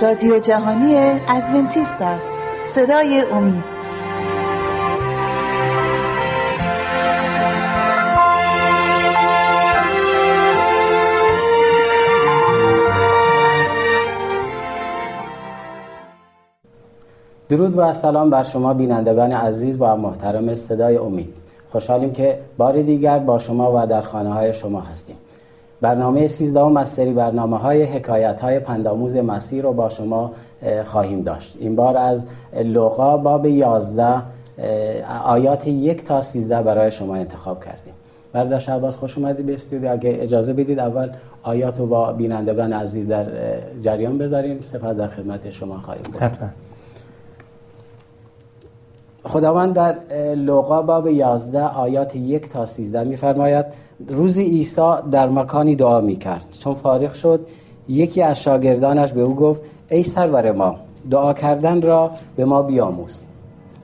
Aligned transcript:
رادیو 0.00 0.38
جهانی 0.38 0.96
ادونتیست 1.28 2.02
است. 2.02 2.38
صدای 2.66 3.20
امید. 3.20 3.64
درود 17.48 17.78
و 17.78 17.92
سلام 17.92 18.30
بر 18.30 18.42
شما 18.42 18.74
بینندگان 18.74 19.32
عزیز 19.32 19.76
و 19.80 19.96
محترم 19.96 20.54
صدای 20.54 20.96
امید. 20.96 21.36
خوشحالیم 21.72 22.12
که 22.12 22.38
بار 22.56 22.82
دیگر 22.82 23.18
با 23.18 23.38
شما 23.38 23.82
و 23.82 23.86
در 23.86 24.00
خانه 24.00 24.32
های 24.32 24.52
شما 24.52 24.80
هستیم. 24.80 25.16
برنامه 25.84 26.26
13 26.26 26.78
از 26.78 26.88
سری 26.88 27.12
برنامه 27.12 27.58
های 27.58 27.82
حکایت 27.84 28.40
های 28.40 28.60
پنداموز 28.60 29.16
مسیح 29.16 29.62
رو 29.62 29.72
با 29.72 29.88
شما 29.88 30.32
خواهیم 30.84 31.22
داشت. 31.22 31.56
این 31.60 31.76
بار 31.76 31.96
از 31.96 32.26
لوقا 32.64 33.16
باب 33.16 33.46
11 33.46 34.22
آیات 35.24 35.66
یک 35.66 36.04
تا 36.04 36.22
13 36.22 36.62
برای 36.62 36.90
شما 36.90 37.14
انتخاب 37.14 37.64
کردیم. 37.64 37.92
برادر 38.32 38.58
شعباز 38.58 38.96
خوش 38.96 39.18
اومدید 39.18 39.46
به 39.46 39.54
استودیو. 39.54 39.92
اگه 39.92 40.18
اجازه 40.20 40.52
بدید 40.52 40.78
اول 40.78 41.10
آیات 41.42 41.78
رو 41.78 41.86
با 41.86 42.12
بینندگان 42.12 42.72
عزیز 42.72 43.08
در 43.08 43.26
جریان 43.80 44.18
بذاریم. 44.18 44.60
سپس 44.60 44.96
در 44.96 45.08
خدمت 45.08 45.50
شما 45.50 45.78
خواهیم 45.78 46.02
بود. 46.12 46.50
خداوند 49.24 49.72
در 49.72 49.96
لوقا 50.34 50.82
باب 50.82 51.06
11 51.06 51.66
آیات 51.66 52.16
یک 52.16 52.48
تا 52.48 52.66
13 52.66 53.04
میفرماید 53.04 53.66
روزی 54.08 54.42
عیسی 54.42 54.92
در 55.10 55.28
مکانی 55.28 55.76
دعا 55.76 56.00
می 56.00 56.16
کرد 56.16 56.46
چون 56.60 56.74
فارغ 56.74 57.14
شد 57.14 57.46
یکی 57.88 58.22
از 58.22 58.42
شاگردانش 58.42 59.12
به 59.12 59.20
او 59.20 59.34
گفت 59.36 59.62
ای 59.90 60.02
سرور 60.02 60.52
ما 60.52 60.76
دعا 61.10 61.32
کردن 61.32 61.82
را 61.82 62.10
به 62.36 62.44
ما 62.44 62.62
بیاموز. 62.62 63.24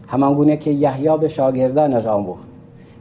همانگونه 0.07 0.57
که 0.57 0.71
یحیی 0.71 1.17
به 1.21 1.29
شاگردانش 1.29 2.07
آموخت. 2.07 2.49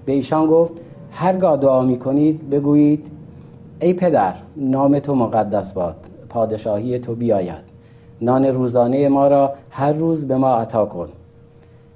به 0.06 0.12
ایشان 0.12 0.48
گفت 0.48 0.82
هرگاه 1.12 1.58
دعا 1.58 1.82
می 1.82 2.00
کنید 2.00 2.50
بگویید 2.50 3.12
ای 3.82 3.94
پدر 3.94 4.34
نام 4.58 5.00
تو 5.00 5.16
مقدس 5.16 5.74
باد 5.74 5.96
پادشاهی 6.30 7.00
تو 7.00 7.16
بیاید. 7.16 7.70
نان 8.22 8.46
روزانه 8.46 9.10
ما 9.10 9.28
را 9.28 9.54
هر 9.70 9.94
روز 9.94 10.28
به 10.28 10.38
ما 10.38 10.56
عطا 10.56 10.86
کن 10.86 11.10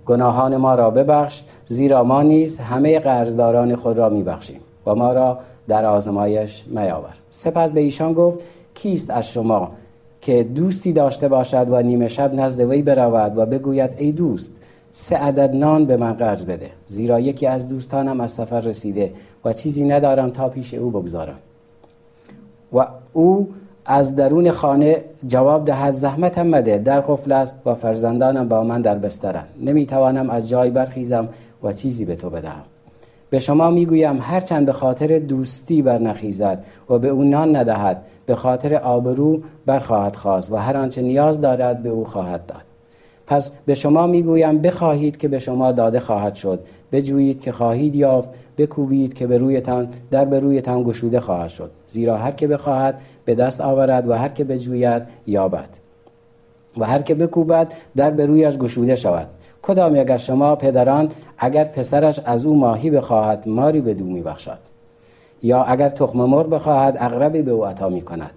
گناهان 0.06 0.58
ما 0.58 0.76
را 0.76 0.90
ببخش 0.90 1.44
زیرا 1.66 2.04
ما 2.04 2.22
نیز 2.22 2.60
همه 2.60 3.00
قرضداران 3.00 3.76
خود 3.76 3.98
را 3.98 4.10
میبخشیم. 4.10 4.60
و 4.86 4.96
ما 4.96 5.14
را 5.14 5.40
در 5.68 5.86
آزمایش 5.86 6.66
میاور 6.68 7.14
سپس 7.30 7.72
به 7.72 7.82
ایشان 7.82 8.14
گفت 8.14 8.40
کیست 8.74 9.10
از 9.10 9.32
شما 9.32 9.72
که 10.22 10.44
دوستی 10.44 10.94
داشته 10.94 11.28
باشد 11.28 11.68
و 11.70 11.82
نیمه 11.82 12.08
شب 12.08 12.34
نزد 12.34 12.60
وی 12.60 12.82
برود 12.82 13.38
و 13.38 13.46
بگوید 13.46 13.92
ای 13.98 14.12
دوست 14.12 14.52
سه 14.92 15.16
عدد 15.16 15.56
نان 15.56 15.86
به 15.86 15.98
من 15.98 16.14
قرض 16.14 16.46
بده 16.46 16.70
زیرا 16.88 17.20
یکی 17.20 17.48
از 17.48 17.70
دوستانم 17.70 18.22
از 18.22 18.32
سفر 18.32 18.60
رسیده 18.60 19.14
و 19.46 19.54
چیزی 19.54 19.84
ندارم 19.84 20.30
تا 20.30 20.50
پیش 20.50 20.74
او 20.74 20.90
بگذارم. 20.90 21.40
و 22.74 22.88
او 23.14 23.50
از 23.86 24.16
درون 24.16 24.52
خانه 24.52 25.04
جواب 25.28 25.64
دهد 25.64 25.92
زحمتم 25.92 26.48
مده 26.48 26.78
در 26.78 27.02
قفل 27.02 27.32
است 27.32 27.56
و 27.66 27.76
فرزندانم 27.76 28.48
با 28.48 28.64
من 28.64 28.82
در 28.82 28.98
بسترند 28.98 29.48
نمی‌توانم 29.62 30.30
از 30.30 30.50
جای 30.50 30.72
برخیزم 30.72 31.30
و 31.64 31.74
چیزی 31.74 32.06
به 32.06 32.16
تو 32.16 32.30
بدهم. 32.30 32.64
به 33.30 33.40
شما 33.40 33.70
می‌گویم 33.70 34.20
هرچند 34.22 34.66
به 34.66 34.72
خاطر 34.72 35.20
دوستی 35.20 35.82
برنخیزد 35.82 36.64
و 36.90 37.00
به 37.00 37.08
او 37.08 37.24
نان 37.24 37.56
ندهد 37.56 38.02
به 38.26 38.36
خاطر 38.36 38.76
آبرو 38.76 39.42
برخواهد 39.66 40.16
خواست 40.16 40.52
و 40.52 40.56
هر 40.56 40.78
آنچه 40.78 41.02
نیاز 41.02 41.42
دارد 41.42 41.84
به 41.84 41.90
او 41.90 42.06
خواهد 42.06 42.46
داد. 42.46 42.73
پس 43.28 43.52
به 43.66 43.74
شما 43.74 44.08
می‌گویم 44.08 44.62
بخواهید 44.62 45.18
که 45.18 45.28
به 45.28 45.40
شما 45.40 45.72
داده 45.72 46.00
خواهد 46.00 46.36
شد. 46.36 46.60
بجویید 46.92 47.42
که 47.42 47.52
خواهید 47.52 47.96
یافت 47.96 48.30
بکوبید 48.58 49.14
که 49.14 49.28
به 49.28 49.38
رویتان 49.38 49.88
در 50.12 50.26
به 50.26 50.40
رویتان 50.40 50.84
گشوده 50.84 51.20
خواهد 51.20 51.50
شد. 51.50 51.72
زیرا 51.88 52.18
هر 52.18 52.32
که 52.32 52.48
بخواهد 52.48 53.00
به 53.26 53.36
دست 53.36 53.62
آورد 53.62 54.10
و 54.10 54.14
هر 54.14 54.30
که 54.30 54.44
بجوید 54.44 55.04
یابد. 55.28 55.70
و 56.78 56.86
هر 56.86 57.02
که 57.02 57.16
بکوبد 57.16 57.74
در 57.96 58.12
به 58.12 58.26
رویش 58.26 58.58
گشوده 58.58 58.96
شود. 58.96 59.28
کدام 59.62 59.96
یک 59.96 60.12
از 60.12 60.26
شما 60.26 60.56
پدران 60.56 61.10
اگر 61.38 61.64
پسرش 61.64 62.20
از 62.26 62.46
او 62.46 62.56
ماهی 62.56 62.90
بخواهد 62.90 63.48
ماری 63.48 63.82
به 63.82 63.94
دو 63.94 64.06
میبخشد؟ 64.06 64.60
یا 65.44 65.64
اگر 65.64 65.90
تخم 65.90 66.18
مرغ 66.18 66.50
بخواهد 66.50 66.98
اغربی 67.00 67.42
به 67.42 67.52
او 67.52 67.66
عطا 67.66 67.90
می 67.90 68.02
کند 68.02 68.34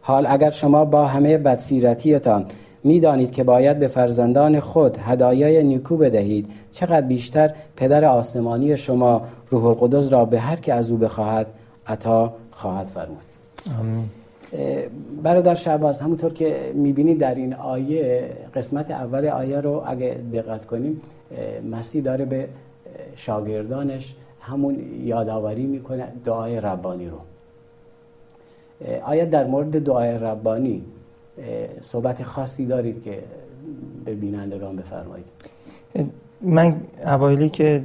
حال 0.00 0.26
اگر 0.28 0.50
شما 0.50 0.84
با 0.84 1.04
همه 1.04 1.38
بدسیرتیتان 1.38 2.46
می‌دانید 2.84 3.32
که 3.32 3.44
باید 3.44 3.78
به 3.78 3.88
فرزندان 3.88 4.60
خود 4.60 4.98
هدایای 4.98 5.64
نیکو 5.64 5.96
بدهید. 5.96 6.48
چقدر 6.70 7.06
بیشتر 7.06 7.54
پدر 7.76 8.04
آسمانی 8.04 8.76
شما 8.76 9.22
روح 9.50 9.66
القدس 9.66 10.12
را 10.12 10.24
به 10.24 10.40
هر 10.40 10.56
که 10.56 10.74
از 10.74 10.90
او 10.90 10.96
بخواهد 10.96 11.46
عطا 11.86 12.32
خواهد 12.50 12.86
فرمود. 12.86 13.24
آمین. 13.80 14.04
برادر 15.22 15.54
شعباز 15.54 16.00
همونطور 16.00 16.32
که 16.32 16.72
می‌بینید 16.74 17.18
در 17.18 17.34
این 17.34 17.54
آیه 17.54 18.30
قسمت 18.54 18.90
اول 18.90 19.26
آیه 19.28 19.60
رو 19.60 19.82
اگه 19.86 20.16
دقت 20.32 20.64
کنیم 20.64 21.00
مسیح 21.70 22.02
داره 22.02 22.24
به 22.24 22.48
شاگردانش 23.16 24.14
همون 24.40 24.78
یادآوری 25.04 25.66
می‌کنه 25.66 26.08
دعای 26.24 26.60
ربانی 26.60 27.08
رو. 27.08 27.18
آیا 29.04 29.24
در 29.24 29.46
مورد 29.46 29.84
دعای 29.84 30.18
ربانی 30.18 30.82
صحبت 31.80 32.22
خاصی 32.22 32.66
دارید 32.66 33.02
که 33.02 33.22
به 34.04 34.14
بینندگان 34.14 34.76
بفرمایید 34.76 35.26
من 36.40 36.76
اوایلی 37.04 37.48
که 37.48 37.82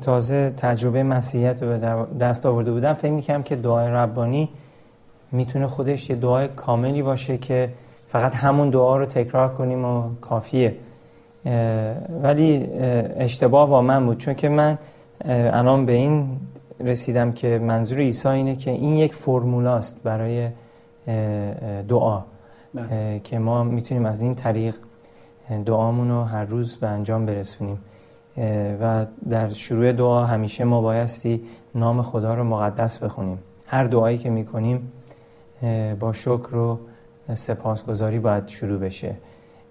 تازه 0.00 0.50
تجربه 0.56 1.02
مسیحیت 1.02 1.62
رو 1.62 1.68
به 1.68 1.78
دست 2.20 2.46
آورده 2.46 2.72
بودم 2.72 2.92
فکر 2.92 3.12
می‌کنم 3.12 3.42
که 3.42 3.56
دعای 3.56 3.88
ربانی 3.88 4.48
می‌تونه 5.32 5.66
خودش 5.66 6.10
یه 6.10 6.16
دعای 6.16 6.48
کاملی 6.48 7.02
باشه 7.02 7.38
که 7.38 7.70
فقط 8.08 8.34
همون 8.34 8.70
دعا 8.70 8.96
رو 8.96 9.06
تکرار 9.06 9.54
کنیم 9.54 9.84
و 9.84 10.02
کافیه 10.20 10.74
ولی 12.22 12.66
اشتباه 13.16 13.68
با 13.68 13.82
من 13.82 14.06
بود 14.06 14.18
چون 14.18 14.34
که 14.34 14.48
من 14.48 14.78
الان 15.24 15.86
به 15.86 15.92
این 15.92 16.40
رسیدم 16.80 17.32
که 17.32 17.58
منظور 17.58 17.98
عیسی 17.98 18.28
اینه 18.28 18.56
که 18.56 18.70
این 18.70 18.96
یک 18.96 19.14
فرمولاست 19.14 20.02
برای 20.02 20.48
دعا. 21.88 22.22
که 23.24 23.38
ما 23.38 23.64
می‌تونیم 23.64 24.06
از 24.06 24.20
این 24.20 24.34
طریق 24.34 24.76
دعامون 25.66 26.10
رو 26.10 26.22
هر 26.24 26.44
روز 26.44 26.76
به 26.76 26.88
انجام 26.88 27.26
برسونیم. 27.26 27.78
و 28.80 29.06
در 29.30 29.48
شروع 29.48 29.92
دعا 29.92 30.24
همیشه 30.24 30.64
ما 30.64 30.80
بایستی 30.80 31.42
نام 31.74 32.02
خدا 32.02 32.34
رو 32.34 32.44
مقدس 32.44 32.98
بخونیم. 32.98 33.38
هر 33.66 33.84
دعایی 33.84 34.18
که 34.18 34.30
می‌کنیم 34.30 34.92
با 36.00 36.12
شکر 36.12 36.56
و 36.56 36.78
سپاسگزاری 37.34 38.18
باید 38.18 38.48
شروع 38.48 38.78
بشه. 38.78 39.14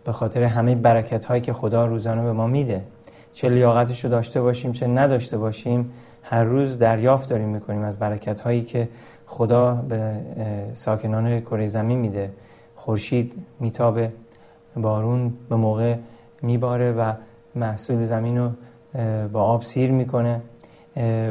به 0.04 0.12
خاطر 0.12 0.44
همه 0.44 0.76
برکت 0.76 1.26
هایی 1.26 1.42
که 1.42 1.54
خدا 1.54 1.86
روزانه 1.86 2.24
به 2.24 2.32
ما 2.32 2.48
میده. 2.48 2.84
چه 3.32 3.50
لیاقتش 3.50 4.04
رو 4.04 4.10
داشته 4.10 4.42
باشیم 4.42 4.72
چه 4.72 4.88
نداشته 4.88 5.38
باشیم 5.38 5.92
هر 6.24 6.44
روز 6.44 6.78
دریافت 6.78 7.30
داریم 7.30 7.50
می‌کنیم 7.50 7.82
از 7.82 8.00
برکت 8.00 8.42
هایی 8.42 8.64
که 8.64 8.90
خدا 9.26 9.76
به 9.76 10.14
ساکنان 10.74 11.42
کره 11.42 11.68
زمین 11.68 12.00
میده. 12.00 12.32
خورشید 12.80 13.34
میتابه 13.60 14.12
بارون 14.76 15.34
به 15.50 15.56
موقع 15.56 15.96
میباره 16.42 16.92
و 16.92 17.14
محصول 17.56 18.04
زمین 18.04 18.38
رو 18.38 18.50
با 19.34 19.44
آب 19.44 19.64
سیر 19.64 19.92
می‌کنه 19.92 20.42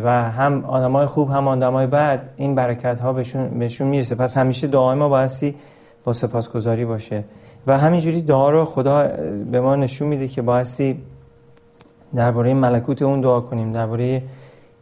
و 0.04 0.30
هم 0.30 0.64
آدمای 0.64 1.06
خوب 1.06 1.30
هم 1.30 1.48
آدمای 1.48 1.86
بعد 1.86 2.28
این 2.36 2.54
برکت 2.54 3.00
ها 3.00 3.12
بهشون, 3.12 3.46
بهشون 3.46 3.88
می‌رسه. 3.88 4.14
پس 4.14 4.36
همیشه 4.36 4.66
دعای 4.66 4.98
ما 4.98 5.08
بایستی 5.08 5.54
با 6.04 6.12
سپاسگزاری 6.12 6.84
باشه. 6.84 7.24
و 7.66 7.78
همینجوری 7.78 8.22
دعا 8.22 8.50
رو 8.50 8.64
خدا 8.64 9.08
به 9.50 9.60
ما 9.60 9.76
نشون 9.76 10.08
میده 10.08 10.28
که 10.28 10.42
بایستی 10.42 11.00
درباره 12.14 12.54
ملکوت 12.54 13.02
اون 13.02 13.20
دعا 13.20 13.40
کنیم 13.40 13.72
درباره 13.72 14.22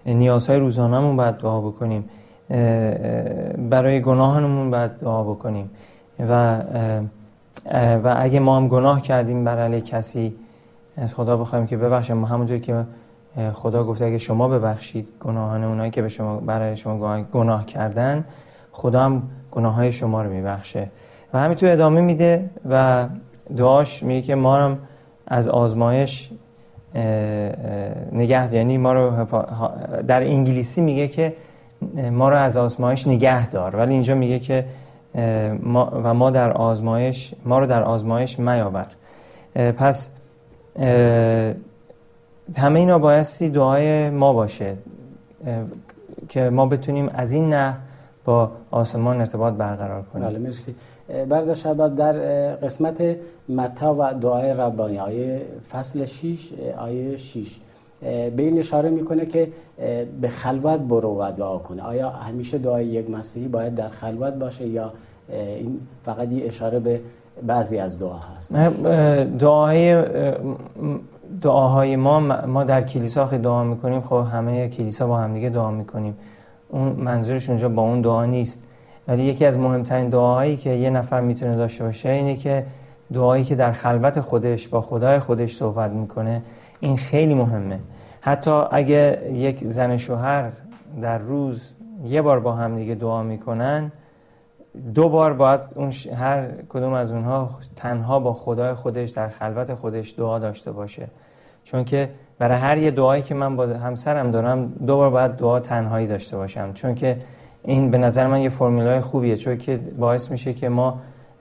نیازهای 0.06 0.58
روزانهمون 0.58 1.16
باید 1.16 1.36
دعا 1.36 1.60
بکنیم 1.60 2.04
برای 3.70 4.00
گناهانمون 4.02 4.70
باید 4.70 4.90
دعا 4.90 5.22
بکنیم. 5.22 5.70
و 6.20 6.62
و 8.04 8.14
اگه 8.18 8.40
ما 8.40 8.56
هم 8.56 8.68
گناه 8.68 9.00
کردیم 9.00 9.44
بر 9.44 9.58
علیه 9.58 9.80
کسی 9.80 10.34
از 10.96 11.14
خدا 11.14 11.36
بخوایم 11.36 11.66
که 11.66 11.76
ببخشه 11.76 12.14
ما 12.14 12.26
همونجوری 12.26 12.60
که 12.60 12.84
خدا 13.52 13.84
گفته 13.84 14.04
اگه 14.04 14.18
شما 14.18 14.48
ببخشید 14.48 15.08
گناهان 15.20 15.64
اونایی 15.64 15.90
که 15.90 16.02
به 16.02 16.08
شما 16.08 16.36
برای 16.36 16.76
شما 16.76 17.22
گناه 17.22 17.66
کردن 17.66 18.24
خدا 18.72 19.02
هم 19.02 19.22
گناه 19.50 19.74
های 19.74 19.92
شما 19.92 20.22
رو 20.22 20.30
میبخشه. 20.30 20.90
و 21.34 21.40
همینطور 21.40 21.68
ادامه 21.68 22.00
میده 22.00 22.50
و 22.70 23.06
دعاش 23.56 24.02
میگه 24.02 24.22
که 24.22 24.34
ما 24.34 24.66
رو 24.66 24.76
از 25.26 25.48
آزمایش 25.48 26.30
نگه 28.12 28.54
یعنی 28.54 28.78
ما 28.78 28.92
رو 28.92 29.26
در 30.06 30.22
انگلیسی 30.22 30.80
میگه 30.80 31.08
که 31.08 31.34
ما 32.12 32.28
رو 32.28 32.36
از 32.36 32.56
آزمایش 32.56 33.06
نگه 33.06 33.48
دار. 33.48 33.76
ولی 33.76 33.92
اینجا 33.92 34.14
میگه 34.14 34.38
که 34.38 34.64
ما 35.62 36.00
و 36.04 36.14
ما 36.14 36.30
در 36.30 36.52
آزمایش 36.52 37.34
ما 37.44 37.58
رو 37.58 37.66
در 37.66 37.82
آزمایش 37.82 38.38
میاور 38.38 38.86
پس 39.54 40.10
همه 42.56 42.80
اینا 42.80 42.98
بایستی 42.98 43.50
دعای 43.50 44.10
ما 44.10 44.32
باشه 44.32 44.76
که 46.28 46.50
ما 46.50 46.66
بتونیم 46.66 47.10
از 47.14 47.32
این 47.32 47.50
نه 47.50 47.76
با 48.24 48.50
آسمان 48.70 49.20
ارتباط 49.20 49.54
برقرار 49.54 50.02
کنیم. 50.02 50.28
بله 50.28 50.38
مرسی. 50.38 50.74
برده 51.28 51.54
شباد 51.54 51.94
در 51.96 52.12
قسمت 52.54 53.16
متا 53.48 53.94
و 53.94 54.14
دعای 54.20 54.50
ربانی 54.50 54.98
آیه 54.98 55.42
فصل 55.72 56.04
6 56.04 56.52
آیه 56.78 57.16
6 57.16 57.60
به 58.00 58.42
این 58.42 58.58
اشاره 58.58 58.90
می‌کنه 58.90 59.26
که 59.26 59.48
به 60.20 60.28
خلوت 60.28 60.80
برو 60.80 61.16
و 61.20 61.32
دعا 61.36 61.58
کنه. 61.58 61.82
آیا 61.82 62.10
همیشه 62.10 62.58
دعای 62.58 62.86
یک 62.86 63.10
مسیحی 63.10 63.48
باید 63.48 63.74
در 63.74 63.88
خلوت 63.88 64.34
باشه 64.34 64.66
یا 64.66 64.92
این 65.28 65.80
فقط 66.04 66.32
یه 66.32 66.46
اشاره 66.46 66.78
به 66.78 67.00
بعضی 67.46 67.78
از 67.78 67.98
دعا 67.98 68.18
هست؟ 68.18 68.52
دعای 69.38 70.04
دعاهای 71.42 71.96
ما 71.96 72.20
ما 72.46 72.64
در 72.64 72.82
کلیسا 72.82 73.26
خیلی 73.26 73.42
دعا 73.42 73.64
می‌کنیم 73.64 74.00
خب 74.00 74.24
همه 74.32 74.68
کلیسا 74.68 75.06
با 75.06 75.16
همدیگه 75.16 75.48
دعا 75.48 75.70
می‌کنیم. 75.70 76.16
اون 76.68 76.88
منظورش 76.88 77.48
اونجا 77.48 77.68
با 77.68 77.82
اون 77.82 78.00
دعا 78.00 78.24
نیست. 78.24 78.62
ولی 79.08 79.22
یکی 79.22 79.44
از 79.44 79.58
مهمترین 79.58 80.08
دعاهایی 80.08 80.56
که 80.56 80.70
یه 80.70 80.90
نفر 80.90 81.20
می‌تونه 81.20 81.56
داشته 81.56 81.84
باشه 81.84 82.08
اینه 82.08 82.36
که 82.36 82.66
دعایی 83.12 83.44
که 83.44 83.54
در 83.54 83.72
خلوت 83.72 84.20
خودش 84.20 84.68
با 84.68 84.80
خدای 84.80 85.18
خودش 85.18 85.56
صحبت 85.56 85.90
می‌کنه 85.90 86.42
این 86.80 86.96
خیلی 86.96 87.34
مهمه. 87.34 87.80
حتی 88.20 88.50
اگه 88.70 89.30
یک 89.32 89.64
زن 89.64 89.96
شوهر 89.96 90.50
در 91.02 91.18
روز 91.18 91.74
یه 92.04 92.22
بار 92.22 92.40
با 92.40 92.52
هم 92.52 92.76
دیگه 92.76 92.94
دعا 92.94 93.22
می‌کنن 93.22 93.92
دو 94.94 95.08
بار 95.08 95.32
باید 95.32 95.60
اون 95.76 95.92
هر 96.16 96.48
کدوم 96.68 96.92
از 96.92 97.10
اونها 97.10 97.50
تنها 97.76 98.20
با 98.20 98.32
خدای 98.32 98.74
خودش 98.74 99.10
در 99.10 99.28
خلوت 99.28 99.74
خودش 99.74 100.14
دعا 100.18 100.38
داشته 100.38 100.72
باشه. 100.72 101.08
چون 101.64 101.84
که 101.84 102.10
برای 102.38 102.58
هر 102.58 102.78
یه 102.78 102.90
دعایی 102.90 103.22
که 103.22 103.34
من 103.34 103.56
با 103.56 103.66
همسرم 103.66 104.30
دارم 104.30 104.72
دو 104.86 104.96
بار 104.96 105.10
باید 105.10 105.32
دعا 105.32 105.60
تنهایی 105.60 106.06
داشته 106.06 106.36
باشم. 106.36 106.72
چون 106.72 106.94
که 106.94 107.16
این 107.62 107.90
به 107.90 107.98
نظر 107.98 108.26
من 108.26 108.40
یه 108.40 108.48
فرمولای 108.48 109.00
خوبیه. 109.00 109.36
چون 109.36 109.56
که 109.56 109.76
باعث 109.98 110.30
میشه 110.30 110.54
که 110.54 110.68
ما 110.68 110.98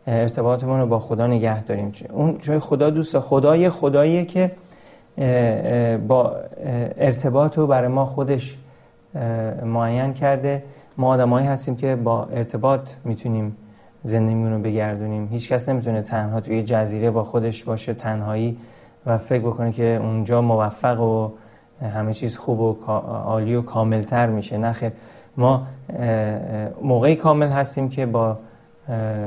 ارتباطمون 0.07 0.79
رو 0.79 0.87
با 0.87 0.99
خدا 0.99 1.27
نگه 1.27 1.63
داریم. 1.63 1.91
اون 2.13 2.37
چون 2.37 2.59
خدا 2.59 2.89
دوست 2.89 3.19
خدا 3.19 3.55
یه 3.55 3.69
خداییه 3.69 4.25
که 4.25 4.51
با 6.07 6.35
ارتباط 6.97 7.57
رو 7.57 7.67
برای 7.67 7.87
ما 7.87 8.05
خودش 8.05 8.57
معین 9.65 10.13
کرده. 10.13 10.63
ما 10.97 11.07
آدمایی 11.07 11.47
هستیم 11.47 11.75
که 11.75 11.95
با 11.95 12.25
ارتباط 12.25 12.89
می‌تونیم 13.03 13.57
زندگیمون 14.03 14.53
رو 14.53 14.59
بگردونیم. 14.59 15.27
هیچ 15.31 15.49
کس 15.49 15.69
نمی‌تونه 15.69 16.01
تنها 16.01 16.41
توی 16.41 16.63
جزیره 16.63 17.11
با 17.11 17.23
خودش 17.23 17.63
باشه 17.63 17.93
تنهایی 17.93 18.57
و 19.05 19.17
فکر 19.17 19.41
بکنه 19.41 19.71
که 19.71 19.99
اونجا 20.01 20.41
موفق 20.41 20.99
و 20.99 21.29
همه 21.81 22.13
چیز 22.13 22.37
خوب 22.37 22.59
و 22.59 22.73
عالی 23.25 23.55
و 23.55 23.61
کاملتر 23.61 24.27
میشه. 24.27 24.57
نخیر 24.57 24.91
ما 25.37 25.67
موقعی 26.81 27.15
کامل 27.15 27.47
هستیم 27.47 27.89
که 27.89 28.05
با 28.05 28.37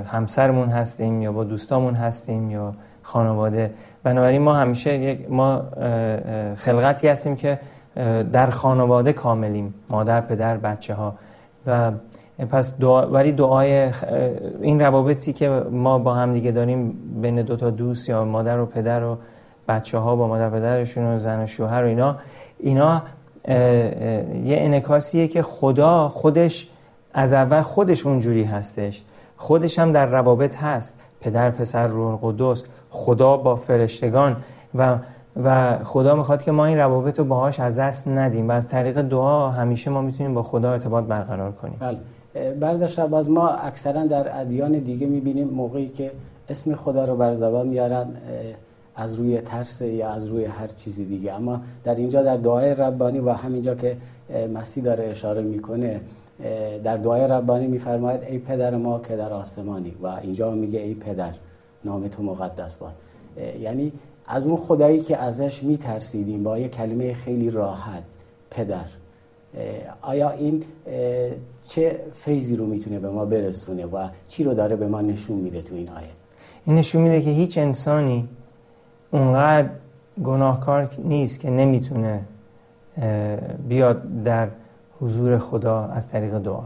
همسرمون 0.06 0.69
هستیم 0.69 1.23
یا 1.23 1.32
با 1.32 1.44
دوستامون 1.44 1.94
هستیم 1.94 2.50
یا 2.50 2.75
خانواده. 3.09 3.71
بنابراین 4.03 4.43
ما 4.43 4.55
همیشه 4.55 5.19
ما 5.29 5.63
خلقتی 6.57 7.09
هستیم 7.09 7.37
که 7.37 7.59
در 8.33 8.51
خانواده 8.51 9.13
کاملیم. 9.13 9.75
مادر 9.91 10.21
پدر 10.21 10.57
بچه 10.57 10.95
ها 10.95 11.15
و 11.67 11.93
پس 12.51 12.79
دعا 12.79 13.07
ولی 13.07 13.33
دعای 13.33 13.91
این 14.61 14.81
روابطی 14.81 15.33
که 15.33 15.49
ما 15.71 15.99
با 15.99 16.15
هم 16.15 16.33
دیگه 16.33 16.51
داریم 16.51 16.99
بین 17.23 17.43
دو 17.43 17.57
تا 17.57 17.71
دوست 17.71 18.09
یا 18.09 18.25
مادر 18.25 18.59
و 18.59 18.67
پدر 18.67 19.05
و 19.05 19.17
بچه 19.69 19.99
ها 19.99 20.17
با 20.17 20.29
مادر 20.29 20.51
پدرشون 20.51 21.05
و 21.05 21.19
زن 21.19 21.43
و 21.43 21.47
شوهر 21.47 21.85
و 21.85 21.87
اینا 21.87 22.17
اینا 22.59 23.03
یه 24.45 24.57
انکاسیه 24.61 25.29
که 25.29 25.43
خدا 25.43 26.09
خودش 26.09 26.69
از 27.15 27.33
اول 27.33 27.63
خودش 27.63 28.07
اونجوری 28.07 28.45
هستش. 28.45 29.03
خودش 29.37 29.79
هم 29.79 29.93
در 29.93 30.07
روابط 30.07 30.57
هست. 30.57 30.95
پدر 31.21 31.51
پسر 31.51 31.87
روح 31.87 32.19
قدس 32.23 32.63
خدا 32.90 33.37
با 33.37 33.56
فرشتگان 33.56 34.37
و 34.75 34.99
و 35.44 35.79
خدا 35.85 36.14
می‌خواد 36.14 36.43
که 36.43 36.52
ما 36.52 36.67
این 36.67 36.79
روابط 36.79 37.19
رو 37.19 37.25
باهاش 37.25 37.61
از 37.61 37.79
دست 37.79 38.08
ندیم 38.08 38.49
و 38.49 38.52
از 38.52 38.69
طریق 38.69 39.02
دعا 39.02 39.50
همیشه 39.50 39.90
ما 39.90 40.00
می‌تونیم 40.02 40.35
با 40.35 40.43
خدا 40.43 40.73
ارتباط 40.73 41.05
برقرار 41.05 41.52
کنیم. 41.52 41.76
بله. 41.81 41.99
برداشت 42.55 42.99
از 42.99 43.31
ما 43.31 43.49
اکثرا 43.49 44.06
در 44.06 44.40
ادیان 44.40 44.73
دیگه 44.73 45.06
می‌بینیم 45.06 45.49
موقعی 45.49 45.88
که 45.88 46.11
اسم 46.49 46.75
خدا 46.75 47.05
رو 47.05 47.17
بر 47.17 47.32
زبان 47.32 47.69
میارن 47.69 48.06
از 48.96 49.14
روی 49.14 49.40
ترس 49.40 49.81
یا 49.81 50.08
از 50.08 50.26
روی 50.26 50.44
هر 50.44 50.67
چیزی 50.67 51.05
دیگه. 51.05 51.32
اما 51.32 51.61
در 51.85 51.94
اینجا 51.94 52.23
در 52.23 52.37
دعای 52.37 52.75
ربانی 52.75 53.19
و 53.19 53.31
همینجا 53.31 53.75
که 53.75 53.96
مسیح 54.55 54.85
داره 54.85 55.05
اشاره 55.05 55.43
می‌کنه 55.43 56.00
در 56.85 56.96
دعای 56.96 57.29
ربانی 57.29 57.67
میفرماید 57.67 58.20
ای 58.23 58.38
پدر 58.38 58.76
ما 58.76 58.99
که 58.99 59.17
در 59.17 59.32
آسمانی. 59.32 59.94
و 60.02 60.06
اینجا 60.06 60.50
میگه 60.50 60.81
ای 60.81 60.94
پدر. 60.94 61.32
نام 61.85 62.09
تو 62.09 62.23
مقدس 62.23 62.77
باد. 62.77 62.93
یعنی 63.61 63.93
از 64.27 64.47
اون 64.47 64.57
خدایی 64.57 65.01
که 65.01 65.17
ازش 65.17 65.63
میترسیدیم 65.63 66.43
با 66.43 66.59
یه 66.59 66.69
کلمه 66.69 67.15
خیلی 67.15 67.51
راحت 67.51 68.03
پدر. 68.51 68.85
آیا 70.03 70.31
این 70.31 70.65
چه 71.69 72.01
فیضی 72.15 72.57
رو 72.57 72.67
می‌تونه 72.67 72.99
به 72.99 73.11
ما 73.11 73.25
برسونه 73.25 73.87
و 73.87 74.09
چی 74.27 74.45
رو 74.45 74.55
داره 74.55 74.77
به 74.77 74.87
ما 74.87 75.01
نشون 75.01 75.39
میده 75.39 75.63
تو 75.63 75.75
این 75.75 75.89
آیه؟ 75.89 76.09
این 76.65 76.77
نشون 76.77 77.03
میده 77.03 77.23
که 77.23 77.31
هیچ 77.31 77.59
انسانی 77.59 78.29
اونقدر 79.11 79.69
گناهکار 80.25 80.91
نیست 81.05 81.41
که 81.41 81.51
نمی‌تونه 81.51 82.21
بیاد 83.69 84.23
در 84.25 84.49
حضور 85.01 85.39
خدا 85.39 85.85
از 85.85 86.09
طریق 86.09 86.39
دعا. 86.39 86.63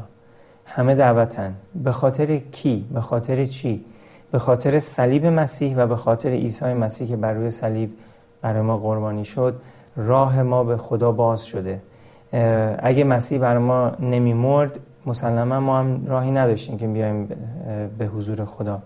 همه 0.64 0.94
دعوتن. 0.94 1.54
به 1.74 1.92
خاطر 1.92 2.36
کی؟ 2.36 2.86
به 2.94 3.00
خاطر 3.00 3.44
چی؟ 3.44 3.84
به 4.32 4.38
خاطر 4.38 4.78
صلیب 4.78 5.26
مسیح 5.26 5.76
و 5.76 5.86
به 5.86 5.96
خاطر 5.96 6.30
عیسی 6.30 6.64
مسیح 6.64 7.08
که 7.08 7.16
بر 7.16 7.34
روی 7.34 7.50
صلیب 7.50 7.92
برای 8.42 8.62
ما 8.62 8.78
قربانی 8.78 9.24
شد 9.24 9.54
راه 9.96 10.42
ما 10.42 10.64
به 10.64 10.76
خدا 10.76 11.12
باز 11.12 11.44
شده. 11.46 11.82
اگه 12.78 13.04
مسیح 13.04 13.38
برای 13.38 13.62
ما 13.62 13.92
نمیمرد 14.00 14.78
مسلما 15.06 15.60
ما 15.60 15.78
هم 15.78 16.06
راهی 16.06 16.30
نداشتیم 16.30 16.78
که 16.78 16.86
بیایم 16.86 17.28
به 17.98 18.06
حضور 18.06 18.44
خدا. 18.44 18.82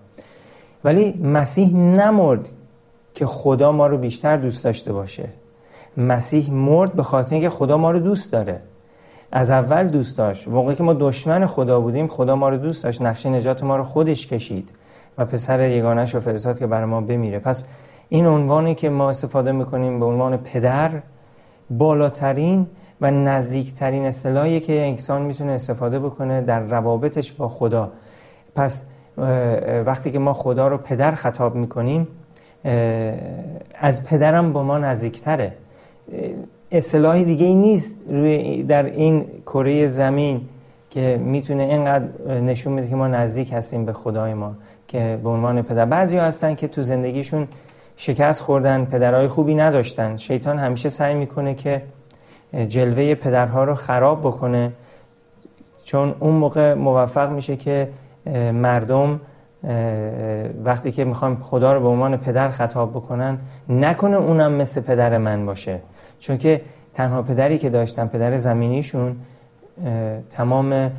ولی 0.85 1.21
مسیح 1.23 1.77
نمرد 1.77 2.49
که 3.15 3.27
خدا 3.27 3.73
ما 3.73 3.87
رو 3.87 3.99
بیشتر 3.99 4.37
دوست 4.37 4.65
داشته 4.65 4.93
باشه. 4.93 5.29
مسیح 5.97 6.51
مرد 6.53 6.93
به 6.93 7.03
خاطر 7.03 7.35
اینکه 7.35 7.51
خدا 7.51 7.77
ما 7.77 7.91
رو 7.91 7.99
دوست 7.99 8.33
داره. 8.33 8.61
از 9.33 9.51
اول 9.51 9.89
دوست 9.89 10.19
داشت. 10.19 10.49
موقعی 10.49 10.75
که 10.75 10.83
ما 10.83 10.93
دشمن 10.93 11.47
خدا 11.47 11.81
بودیم 11.81 12.09
خدا 12.09 12.37
ما 12.37 12.49
رو 12.49 12.57
دوست 12.57 12.85
داشت. 12.85 13.03
نقشه 13.03 13.29
نجات 13.29 13.63
ما 13.63 13.77
رو 13.77 13.85
خودش 13.85 14.27
کشید. 14.27 14.71
و 15.19 15.25
پسر 15.25 15.69
یگانش 15.69 16.15
رو 16.15 16.21
فرستاد 16.21 16.59
که 16.59 16.67
برای 16.67 16.85
ما 16.85 17.01
بمیره. 17.01 17.39
پس 17.39 17.65
این 18.09 18.27
عنوانی 18.27 18.75
که 18.75 18.89
ما 18.89 19.11
استفاده 19.11 19.53
می‌کنیم 19.53 20.01
به 20.01 20.07
عنوان 20.07 20.37
پدر 20.37 20.91
بالاترین 21.71 22.67
و 23.01 23.11
نزدیکترین 23.11 24.05
اصطلاحی 24.05 24.61
که 24.61 24.87
انسان 24.87 25.23
می‌تونه 25.23 25.53
استفاده 25.53 25.99
بکنه 25.99 26.41
در 26.41 26.61
روابطش 26.61 27.33
با 27.33 27.49
خدا. 27.49 27.93
پس 28.55 28.85
وقتی 29.87 30.11
که 30.11 30.19
ما 30.19 30.33
خدا 30.33 30.69
رو 30.69 30.79
پدر 30.79 31.13
خطاب 31.13 31.55
می‌کنیم 31.55 32.09
از 33.75 34.05
پدرم 34.05 34.53
با 34.53 34.63
ما 34.63 34.79
نزدیکتره. 34.79 35.53
اصطلاحی 36.73 37.25
دیگه 37.25 37.47
ای 37.47 37.55
نیست 37.55 38.05
روی 38.11 38.63
در 38.63 38.85
این 38.85 39.27
کره 39.47 39.87
زمین 39.87 40.41
که 40.91 41.21
می‌تونه 41.25 41.63
اینقدر 41.63 42.05
نشون 42.41 42.73
میده 42.73 42.89
که 42.89 42.97
ما 42.97 43.09
نزدیک 43.09 43.53
هستیم 43.53 43.85
به 43.85 43.93
خدای 43.93 44.35
ما. 44.35 44.55
که 44.89 45.19
به 45.23 45.29
عنوان 45.29 45.63
پدر 45.63 45.85
بعضی 45.85 46.19
هستن 46.19 46.55
که 46.55 46.69
تو 46.69 46.83
زندگیشون 46.83 47.49
شکست 47.97 48.41
خوردن 48.41 48.85
پدرهای 48.85 49.29
خوبی 49.29 49.55
نداشتن. 49.55 50.17
شیطان 50.17 50.59
همیشه 50.59 50.89
سعی 50.89 51.15
می‌کنه 51.15 51.55
که 51.55 51.83
جلوه 52.69 53.15
پدرها 53.15 53.65
رو 53.65 53.75
خراب 53.75 54.21
بکنه. 54.21 54.73
چون 55.85 56.15
اون 56.21 56.35
موقع 56.35 56.75
موفق 56.75 57.31
میشه 57.31 57.57
که 57.57 57.89
مردم 58.53 59.21
وقتی 60.65 60.93
که 60.93 61.05
می‌خوام 61.05 61.37
خدا 61.41 61.73
رو 61.73 61.81
به 61.81 61.89
عنوان 61.89 62.17
پدر 62.17 62.49
خطاب 62.51 62.91
بکنن 62.91 63.39
نکنه 63.69 64.17
اونم 64.17 64.53
مثل 64.53 64.81
پدر 64.81 65.19
من 65.19 65.47
باشه. 65.47 65.81
چون 66.19 66.39
که 66.39 66.61
تنها 66.93 67.23
پدری 67.23 67.59
که 67.59 67.71
داشتن 67.71 68.07
پدر 68.07 68.37
زمینیشون 68.37 69.17
تمام 70.31 70.91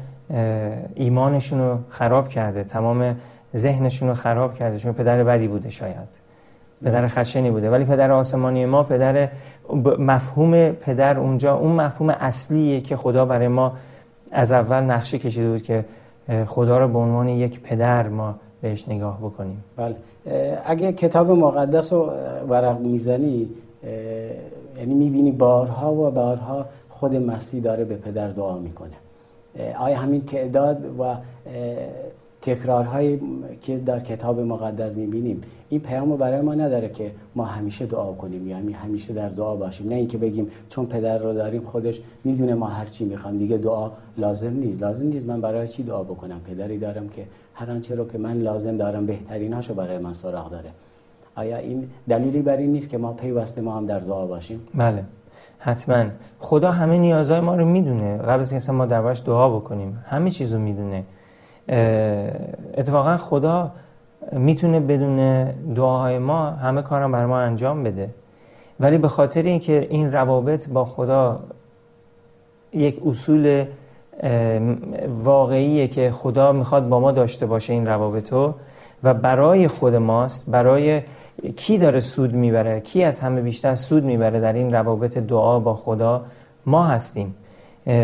ایمانشون 0.95 1.59
رو 1.59 1.77
خراب 1.89 2.29
کرده. 2.29 2.63
تمام 2.63 3.15
ذهنشون 3.55 4.09
رو 4.09 4.13
خراب 4.13 4.53
کرده 4.53 4.77
چون 4.77 4.93
پدر 4.93 5.23
بدی 5.23 5.47
بوده 5.47 5.69
شاید. 5.69 6.27
پدر 6.85 7.07
خشنی 7.07 7.51
بوده. 7.51 7.69
ولی 7.69 7.85
پدر 7.85 8.11
آسمانی 8.11 8.65
ما 8.65 8.83
پدر 8.83 9.29
مفهوم 9.99 10.71
پدر 10.71 11.19
اونجا 11.19 11.55
اون 11.55 11.71
مفهوم 11.71 12.09
اصلیه 12.09 12.81
که 12.81 12.95
خدا 12.95 13.25
برای 13.25 13.47
ما 13.47 13.73
از 14.31 14.51
اول 14.51 14.79
نقشه 14.79 15.19
کشیده 15.19 15.49
بود 15.49 15.61
که 15.61 15.85
خدا 16.45 16.77
رو 16.77 16.87
به 16.87 16.99
عنوان 16.99 17.29
یک 17.29 17.61
پدر 17.61 18.07
ما 18.07 18.35
بهش 18.61 18.89
نگاه 18.89 19.17
بکنیم. 19.17 19.63
بله. 19.75 19.95
اگه 20.65 20.91
کتاب 20.93 21.31
مقدس 21.31 21.93
رو 21.93 22.11
ورق 22.49 22.79
می‌زنی 22.79 23.49
یعنی 24.77 24.93
می‌بینی 24.93 25.31
بارها 25.31 25.93
و 25.93 26.11
بارها 26.11 26.65
خود 26.89 27.15
مسیح 27.15 27.63
داره 27.63 27.85
به 27.85 27.95
پدر 27.95 28.29
دعا 28.29 28.57
می‌کنه. 28.57 28.95
آیا 29.79 29.97
همین 29.97 30.25
تعداد 30.25 30.77
و 30.99 31.15
تکرارهایی 32.41 33.21
که 33.61 33.77
در 33.77 33.99
کتاب 33.99 34.39
مقدس 34.39 34.97
می‌بینیم 34.97 35.41
این 35.69 35.79
پیامو 35.81 36.17
برای 36.17 36.41
ما 36.41 36.53
نداره 36.53 36.89
که 36.89 37.11
ما 37.35 37.45
همیشه 37.45 37.85
دعا 37.85 38.13
کنیم 38.13 38.47
یعنی 38.47 38.73
همیشه 38.73 39.13
در 39.13 39.29
دعا 39.29 39.55
باشیم. 39.55 39.89
نه 39.89 39.95
اینکه 39.95 40.17
بگیم 40.17 40.47
چون 40.69 40.85
پدر 40.85 41.17
رو 41.17 41.33
داریم 41.33 41.61
خودش 41.61 42.01
می‌دونه 42.23 42.53
ما 42.53 42.67
هر 42.67 42.85
چی 42.85 43.05
می‌خوام. 43.05 43.37
دیگه 43.37 43.57
دعا 43.57 43.91
لازم 44.17 44.53
نیست. 44.53 44.81
لازم 44.81 45.05
نیست 45.05 45.27
من 45.27 45.41
برای 45.41 45.67
چی 45.67 45.83
دعا 45.83 46.03
بکنم؟ 46.03 46.39
پدری 46.47 46.77
دارم 46.77 47.09
که 47.09 47.25
هر 47.53 47.71
آنچه 47.71 47.95
رو 47.95 48.07
که 48.07 48.17
من 48.17 48.37
لازم 48.37 48.77
دارم 48.77 49.05
بهتریناشو 49.05 49.73
برای 49.73 49.97
من 49.97 50.13
سراغ 50.13 50.51
داره. 50.51 50.69
آیا 51.35 51.57
این 51.57 51.89
دلیلی 52.09 52.41
بر 52.41 52.57
این 52.57 52.71
نیست 52.71 52.89
که 52.89 52.97
ما 52.97 53.13
پیوسته 53.13 53.61
ما 53.61 53.77
هم 53.77 53.85
در 53.85 53.99
دعا 53.99 54.27
باشیم؟ 54.27 54.61
بله. 54.75 55.03
حتما. 55.59 56.05
خدا 56.39 56.71
همه 56.71 56.97
نیازهای 56.97 57.39
ما 57.39 57.55
رو 57.55 57.65
می‌دونه. 57.65 58.17
قبل 58.17 58.39
از 58.39 58.51
اینکه 58.51 58.71
ما 58.71 58.85
دربارش 58.85 59.21
دعا 59.25 59.49
بکنیم 59.49 60.03
همه 60.05 60.31
چیز 60.31 60.53
می‌دونه. 60.53 61.03
اتفاقا 62.77 63.17
خدا 63.17 63.71
می‌تونه 64.31 64.79
بدون 64.79 65.45
دعاهای 65.75 66.17
ما 66.17 66.49
همه 66.49 66.81
کارم 66.81 67.11
بر 67.11 67.25
ما 67.25 67.39
انجام 67.39 67.83
بده. 67.83 68.09
ولی 68.79 68.97
به 68.97 69.07
خاطر 69.07 69.43
اینکه 69.43 69.87
این 69.89 70.11
روابط 70.11 70.69
با 70.69 70.85
خدا 70.85 71.39
یک 72.73 73.01
اصول 73.05 73.65
واقعیه 75.07 75.87
که 75.87 76.11
خدا 76.11 76.51
می‌خواد 76.51 76.89
با 76.89 76.99
ما 76.99 77.11
داشته 77.11 77.45
باشه 77.45 77.73
این 77.73 77.85
روابطو 77.85 78.53
و 79.03 79.13
برای 79.13 79.67
خود 79.67 79.95
ماست 79.95 80.49
برای 80.49 81.01
کی 81.55 81.77
داره 81.77 81.99
سود 81.99 82.33
می‌بره 82.33 82.79
کی 82.79 83.03
از 83.03 83.19
همه 83.19 83.41
بیشتر 83.41 83.75
سود 83.75 84.03
می‌بره 84.03 84.39
در 84.39 84.53
این 84.53 84.73
روابط 84.73 85.17
دعا 85.17 85.59
با 85.59 85.73
خدا 85.73 86.21
ما 86.65 86.83
هستیم. 86.83 87.35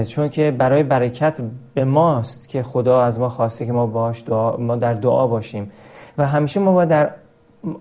چون 0.07 0.29
که 0.29 0.51
برای 0.51 0.83
برکت 0.83 1.41
به 1.73 1.85
ماست 1.85 2.49
که 2.49 2.63
خدا 2.63 3.01
از 3.01 3.19
ما 3.19 3.29
خواسته 3.29 3.65
که 3.65 3.71
ما 3.71 3.85
باش 3.85 4.23
دعا 4.27 4.57
ما 4.57 4.75
در 4.75 4.93
دعا 4.93 5.27
باشیم. 5.27 5.71
و 6.17 6.27
همیشه 6.27 6.59
ما 6.59 6.73
باید 6.73 6.89
در 6.89 7.09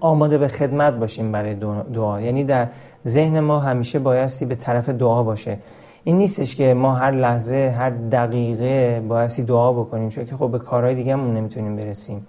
آماده 0.01 0.39
به 0.39 0.49
خدمت 0.49 0.95
باشیم 0.95 1.33
برای 1.33 1.55
دعا. 1.95 2.21
یعنی 2.21 2.45
در 2.45 2.69
ذهن 3.07 3.41
ما 3.41 3.61
همیشه 3.61 3.99
بایستی 3.99 4.45
به 4.45 4.55
طرف 4.55 4.89
دعا 4.89 5.23
باشه. 5.23 5.59
این 6.05 6.19
نیستش 6.19 6.57
که 6.57 6.75
ما 6.75 6.95
هر 6.95 7.11
لحظه 7.11 7.75
هر 7.79 7.91
دقیقه 7.91 9.01
بایستی 9.09 9.43
دعا 9.43 9.73
بکنیم 9.73 10.09
چون 10.09 10.25
که 10.25 10.37
خب 10.37 10.51
به 10.51 10.59
کارهای 10.59 10.95
دیگه 10.95 11.13
همون 11.13 11.35
نمی‌تونیم 11.35 11.77
برسیم. 11.77 12.27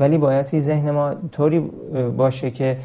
ولی 0.00 0.18
بایستی 0.18 0.60
ذهن 0.60 0.90
ما 0.90 1.14
طوری 1.32 1.60
باشه 2.16 2.50
که 2.50 2.76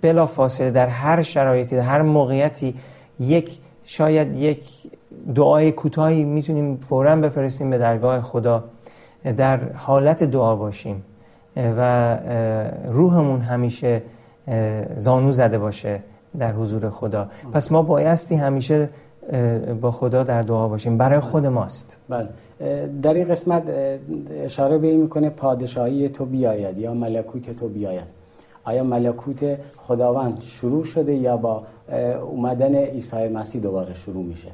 بلا 0.00 0.26
فاصله 0.26 0.70
در 0.70 0.86
هر 0.86 1.22
شرایطی 1.22 1.76
در 1.76 1.82
هر 1.82 2.02
موقعیتی 2.02 2.74
یک 3.20 3.58
شاید 3.84 4.36
یک 4.36 4.62
دعای 5.34 5.72
کوتاهی 5.72 6.24
می‌تونیم 6.24 6.76
فورا 6.76 7.16
بفرستیم 7.16 7.70
به 7.70 7.78
درگاه 7.78 8.20
خدا. 8.20 8.64
در 9.36 9.72
حالت 9.72 10.24
دعا 10.24 10.56
باشیم. 10.56 11.04
و 11.56 12.18
روحمون 12.86 13.40
همیشه 13.40 14.02
زانو 14.96 15.32
زده 15.32 15.58
باشه 15.58 16.00
در 16.38 16.52
حضور 16.52 16.90
خدا. 16.90 17.28
پس 17.52 17.72
ما 17.72 17.82
بایستی 17.82 18.34
همیشه 18.34 18.88
با 19.80 19.90
خدا 19.90 20.22
در 20.22 20.42
دعا 20.42 20.68
باشیم. 20.68 20.98
برای 20.98 21.20
خود 21.20 21.46
ماست. 21.46 21.96
بله. 22.08 22.28
در 23.02 23.14
این 23.14 23.28
قسمت 23.28 23.62
اشاره 24.30 24.78
به 24.78 24.86
این 24.86 25.00
می‌کنه 25.00 25.30
پادشاهی 25.30 26.08
تو 26.08 26.24
بیاید 26.24 26.78
یا 26.78 26.94
ملکوت 26.94 27.56
تو 27.56 27.68
بیاید. 27.68 28.18
آیا 28.64 28.84
ملکوت 28.84 29.58
خداوند 29.76 30.40
شروع 30.40 30.84
شده 30.84 31.14
یا 31.14 31.36
با 31.36 31.62
اومدن 32.22 32.74
عیسی 32.74 33.28
مسیح 33.28 33.62
دوباره 33.62 33.94
شروع 33.94 34.24
میشه؟ 34.24 34.48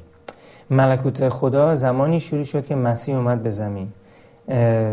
ملکوت 0.69 1.29
خدا 1.29 1.75
زمانی 1.75 2.19
شروع 2.19 2.43
شد 2.43 2.65
که 2.65 2.75
مسیح 2.75 3.15
اومد 3.15 3.43
به 3.43 3.49
زمین. 3.49 3.87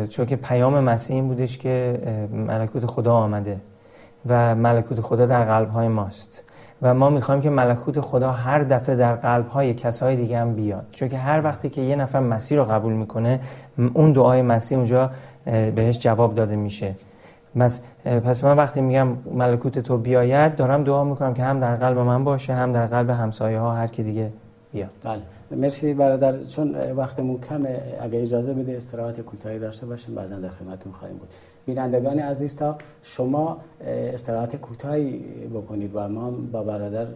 چون 0.08 0.26
که 0.26 0.36
پیام 0.36 0.80
مسیح 0.80 1.16
این 1.16 1.28
بودش 1.28 1.58
که 1.58 2.00
ملکوت 2.32 2.86
خدا 2.86 3.14
آمده 3.14 3.56
و 4.26 4.54
ملکوت 4.54 5.00
خدا 5.00 5.26
در 5.26 5.44
قلب 5.44 5.70
های 5.70 5.88
ماست. 5.88 6.44
و 6.82 6.94
ما 6.94 7.10
می‌خوایم 7.10 7.40
که 7.40 7.50
ملکوت 7.50 8.00
خدا 8.00 8.32
هر 8.32 8.58
دفعه 8.58 8.96
در 8.96 9.14
قلب 9.14 9.48
های 9.48 9.74
کسای 9.74 10.16
دیگه 10.16 10.38
هم 10.38 10.54
بیاد. 10.54 10.86
چون 10.92 11.08
که 11.08 11.18
هر 11.18 11.44
وقتی 11.44 11.68
که 11.68 11.80
یه 11.80 11.96
نفر 11.96 12.20
مسیح 12.20 12.58
رو 12.58 12.64
قبول 12.64 12.92
می‌کنه 12.92 13.40
اون 13.94 14.12
دعای 14.12 14.42
مسیح 14.42 14.78
اونجا 14.78 15.10
بهش 15.44 15.98
جواب 15.98 16.34
داده 16.34 16.56
میشه. 16.56 16.94
پس, 18.24 18.44
من 18.44 18.56
وقتی 18.56 18.80
میگم 18.80 19.08
ملکوت 19.34 19.78
تو 19.78 19.98
بیاید 19.98 20.56
دارم 20.56 20.84
دعا 20.84 21.04
می‌کنم 21.04 21.34
که 21.34 21.42
هم 21.42 21.60
در 21.60 21.76
قلب 21.76 21.98
من 21.98 22.24
باشه 22.24 22.54
هم 22.54 22.72
در 22.72 22.86
قلب 22.86 23.10
همسایه 23.10 23.58
ها 23.58 23.74
هر 23.74 23.86
کی 23.86 24.02
دیگه 24.02 24.30
بیاد. 24.72 24.90
بله. 25.04 25.22
مرسی 25.56 25.94
برادر 25.94 26.38
چون 26.44 26.74
وقتمون 26.74 27.40
کمه. 27.40 27.82
اگه 28.00 28.22
اجازه 28.22 28.54
بده 28.54 28.76
استراحت 28.76 29.20
کوتاهی 29.20 29.58
داشته 29.58 29.86
باشیم 29.86 30.14
بعدا 30.14 30.40
در 30.40 30.48
خدمتتون 30.48 30.92
خواهیم 30.92 31.16
بود. 31.16 31.28
بینندگان 31.66 32.18
عزیز 32.18 32.56
تا 32.56 32.78
شما 33.02 33.58
استراحت 34.14 34.56
کوتاهی 34.56 35.18
بکنید 35.54 35.90
و 35.94 36.08
ما 36.08 36.30
با 36.30 36.62
برادر 36.62 37.06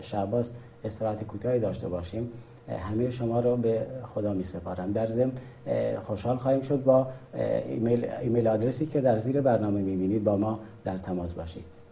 شعباز 0.00 0.52
استراحت 0.84 1.24
کوتاهی 1.24 1.60
داشته 1.60 1.88
باشیم 1.88 2.28
همه 2.68 3.10
شما 3.10 3.40
رو 3.40 3.56
به 3.56 3.86
خدا 4.14 4.32
می 4.32 4.44
سپارم. 4.44 4.92
در 4.92 5.06
ضمن 5.06 5.32
خوشحال 6.00 6.36
خواهیم 6.36 6.60
شد 6.60 6.84
با 6.84 7.06
ایمیل, 7.68 8.06
ایمیل 8.22 8.48
آدرسی 8.48 8.86
که 8.86 9.00
در 9.00 9.16
زیر 9.16 9.40
برنامه 9.40 9.80
می 9.80 9.96
بینید 9.96 10.24
با 10.24 10.36
ما 10.36 10.60
در 10.84 10.98
تماس 10.98 11.34
باشید. 11.34 11.87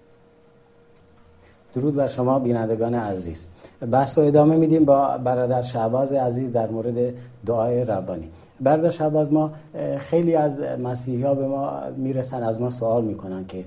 درود 1.77 1.95
بر 1.95 2.07
شما 2.07 2.39
بینندگان 2.39 2.95
عزیز. 2.95 3.47
بحث 3.93 4.19
و 4.19 4.21
ادامه 4.21 4.57
میدیم 4.57 4.85
با 4.85 5.19
برادر 5.25 5.63
شعباز 5.63 6.13
عزیز 6.13 6.53
در 6.53 6.71
مورد 6.71 7.15
دعای 7.47 7.85
ربانی. 7.85 8.29
برادر 8.61 8.91
شعباز 8.91 9.33
ما 9.33 9.53
خیلی 9.99 10.35
از 10.35 10.61
مسیحی 10.61 11.23
ها 11.23 11.35
به 11.35 11.47
ما 11.47 11.73
می‌رسن 11.97 12.43
از 12.43 12.61
ما 12.61 12.71
سوال 12.71 13.05
می‌کنن 13.05 13.45
که 13.47 13.65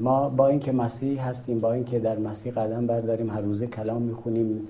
ما 0.00 0.28
با 0.28 0.48
اینکه 0.48 0.72
مسیحی 0.72 1.16
هستیم 1.16 1.60
با 1.60 1.72
اینکه 1.72 1.98
در 1.98 2.18
مسیح 2.18 2.52
قدم 2.52 2.86
برداریم 2.86 3.30
هر 3.30 3.40
روزه 3.40 3.66
کلام 3.66 4.02
می‌خونیم 4.02 4.68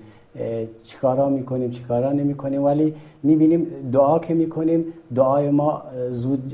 چیکارا 0.83 1.29
می‌کنیم 1.29 1.69
چیکارا 1.69 2.11
نمی‌کنیم 2.11 2.63
ولی 2.63 2.93
می‌بینیم 3.23 3.67
دعا 3.91 4.19
که 4.19 4.33
می‌کنیم 4.33 4.85
دعای 5.15 5.49
ما 5.49 5.83
زود 6.11 6.53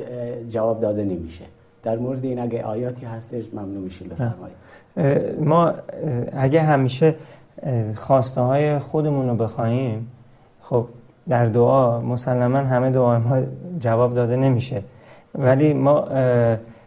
جواب 0.50 0.82
داده 0.82 1.04
نمیشه. 1.04 1.44
در 1.84 1.98
مورد 1.98 2.26
این 2.26 2.40
اگه 2.40 2.64
آیاتی 2.64 3.06
هستش 3.06 3.44
ممنون 3.54 3.84
میشید 3.84 4.10
بفرمایید. 4.10 4.58
ما 5.40 5.74
اگه 6.34 6.62
همیشه 6.62 7.16
خواسته 7.96 8.42
های 8.42 8.80
خودمون 8.80 9.30
رو 9.30 9.36
بخوایم 9.36 10.08
خب 10.62 10.86
در 11.30 11.46
دعا 11.46 12.00
مسلما 12.00 12.58
همه 12.58 12.92
دعای 12.92 13.18
ما 13.18 13.42
جواب 13.80 14.14
داده 14.14 14.36
نمیشه. 14.36 14.82
ولی 15.36 15.74
ما 15.74 16.08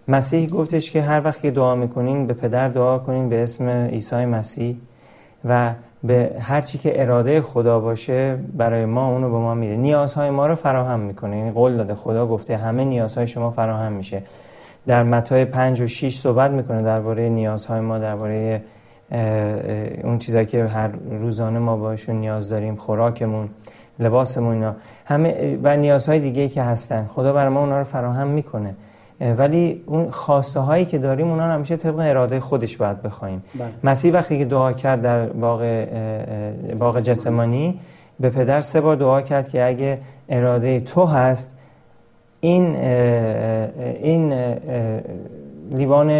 مسیح 0.09 0.49
گفتش 0.49 0.91
که 0.91 1.03
هر 1.03 1.21
وقت 1.25 1.41
که 1.41 1.51
دعا 1.51 1.75
می‌کنین 1.75 2.27
به 2.27 2.35
پدر 2.35 2.69
دعا 2.69 2.99
کنین 2.99 3.29
به 3.29 3.43
اسم 3.43 3.69
عیسی 3.69 4.25
مسیح 4.25 4.77
و 5.45 5.73
به 6.05 6.31
هر 6.41 6.61
چی 6.61 6.79
که 6.79 7.03
اراده 7.03 7.41
خدا 7.41 7.81
باشه 7.81 8.39
برای 8.57 8.85
ما 8.85 9.09
اونو 9.09 9.31
به 9.31 9.37
ما 9.37 9.55
میده. 9.55 9.77
نیازهای 9.77 10.31
ما 10.31 10.47
رو 10.47 10.55
فراهم 10.55 11.01
می‌کنه. 11.01 11.37
یعنی 11.37 11.51
قول 11.51 11.77
داده 11.77 11.95
خدا 11.95 12.27
گفته 12.27 12.57
همه 12.57 12.85
نیازهای 12.85 13.27
شما 13.27 13.51
فراهم 13.51 13.93
میشه. 13.93 14.23
در 14.87 15.03
متای 15.03 15.45
پنج 15.45 15.81
و 15.81 15.87
6 15.87 16.19
صحبت 16.19 16.51
می‌کنه 16.51 16.83
درباره 16.83 17.29
نیازهای 17.29 17.81
ما 17.81 17.99
درباره 17.99 18.63
اون 20.05 20.19
چیزایی 20.19 20.47
که 20.47 20.65
هر 20.65 20.91
روزانه 21.11 21.59
ما 21.59 21.77
باشون 21.77 22.17
نیاز 22.17 22.51
داریم 22.51 22.77
خوراکمون 22.77 23.49
لباسمون 23.99 24.55
اینا. 24.55 24.77
همه 25.05 25.59
و 25.63 25.77
نیازهای 25.77 26.19
دیگه 26.19 26.49
که 26.49 26.63
هستن. 26.63 27.07
خدا 27.07 27.33
برای 27.33 27.49
ما 27.49 27.61
اونا 27.61 27.79
رو 27.79 27.85
فراهم 27.85 28.27
می‌کنه. 28.27 28.75
ولی 29.21 29.83
اون 29.87 30.11
خواسته 30.11 30.61
هایی 30.61 30.85
که 30.85 30.99
داریم 30.99 31.31
اونا 31.31 31.43
همیشه 31.43 31.77
طبق 31.77 31.99
اراده 31.99 32.41
خودش 32.41 32.77
باید 32.77 33.03
بخوایم. 33.03 33.43
بله. 33.55 33.69
مسیح 33.85 34.13
وقتی 34.13 34.39
که 34.39 34.45
دعا 34.45 34.73
کرد 34.73 35.03
در 35.03 35.27
باغ 35.27 35.87
باغ 36.79 37.01
جسمانی 37.01 37.81
به 38.21 38.31
پدر 38.31 38.61
سه 38.61 38.81
بار 38.81 38.97
دعا 38.97 39.23
کرد 39.23 39.49
که 39.49 39.67
اگه 39.67 39.99
اراده 40.29 40.81
تو 40.81 41.05
هست 41.05 41.56
این 42.47 42.77
این 44.03 44.23
لیوان 45.73 46.11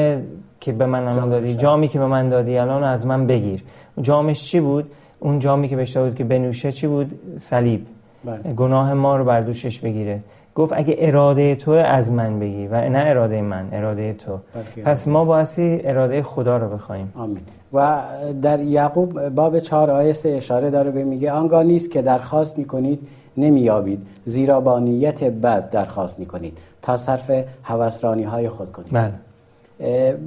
که 0.61 0.73
به 0.73 0.87
من 0.87 1.09
الان 1.09 1.31
دادی 1.31 1.55
جامی 1.55 1.89
که 1.89 1.99
به 1.99 2.07
من 2.07 2.29
دادی 2.29 2.59
الان 2.59 2.83
از 2.83 3.07
من 3.07 3.27
بگیر. 3.27 3.63
جامش 4.03 4.43
چی 4.45 4.61
بود؟ 4.61 4.85
اون 5.21 5.39
جامی 5.39 5.69
که 5.69 5.77
بهش 5.77 5.97
بود 5.97 6.15
که 6.15 6.25
بنوشه 6.25 6.73
چی 6.73 6.87
بود؟ 6.87 7.09
صلیب. 7.39 7.87
بله. 8.25 8.55
گناه 8.55 8.95
ما 8.95 9.17
رو 9.17 9.25
بر 9.25 9.41
دوشش 9.41 9.79
بگیره. 9.79 10.21
گفت 10.55 10.73
اگه 10.77 10.97
اراده 10.99 11.55
تو 11.55 11.71
از 11.71 12.13
من 12.13 12.41
بگی 12.41 12.67
و 12.67 12.89
نه 12.89 13.03
اراده 13.07 13.43
من 13.43 13.69
اراده 13.73 14.13
تو. 14.13 14.39
پس 14.85 15.09
ما 15.09 15.25
بایستی 15.25 15.81
اراده 15.85 16.23
خدا 16.23 16.57
رو 16.59 16.69
بخوایم. 16.69 17.13
آمین. 17.15 17.41
و 17.73 18.03
در 18.43 18.61
یعقوب 18.63 19.29
باب 19.29 19.59
چهار 19.59 19.91
آیه 19.91 20.13
سه 20.13 20.29
اشاره 20.29 20.71
داره 20.71 20.91
به 20.91 21.05
میگه 21.05 21.33
آنگاه 21.33 21.63
نیست 21.63 21.91
که 21.91 22.03
درخواست 22.03 22.59
می‌کنید 22.59 23.07
نمیابید 23.37 24.07
زیرا 24.25 24.61
با 24.61 24.79
نیت 24.79 25.25
بد 25.25 25.71
درخواست 25.71 26.19
می‌کنید. 26.19 26.59
تا 26.83 26.97
صرف 26.97 27.31
هوسرانی 27.63 28.23
های 28.23 28.49
خود 28.49 28.73
کنید. 28.73 28.93
بله. 28.93 29.13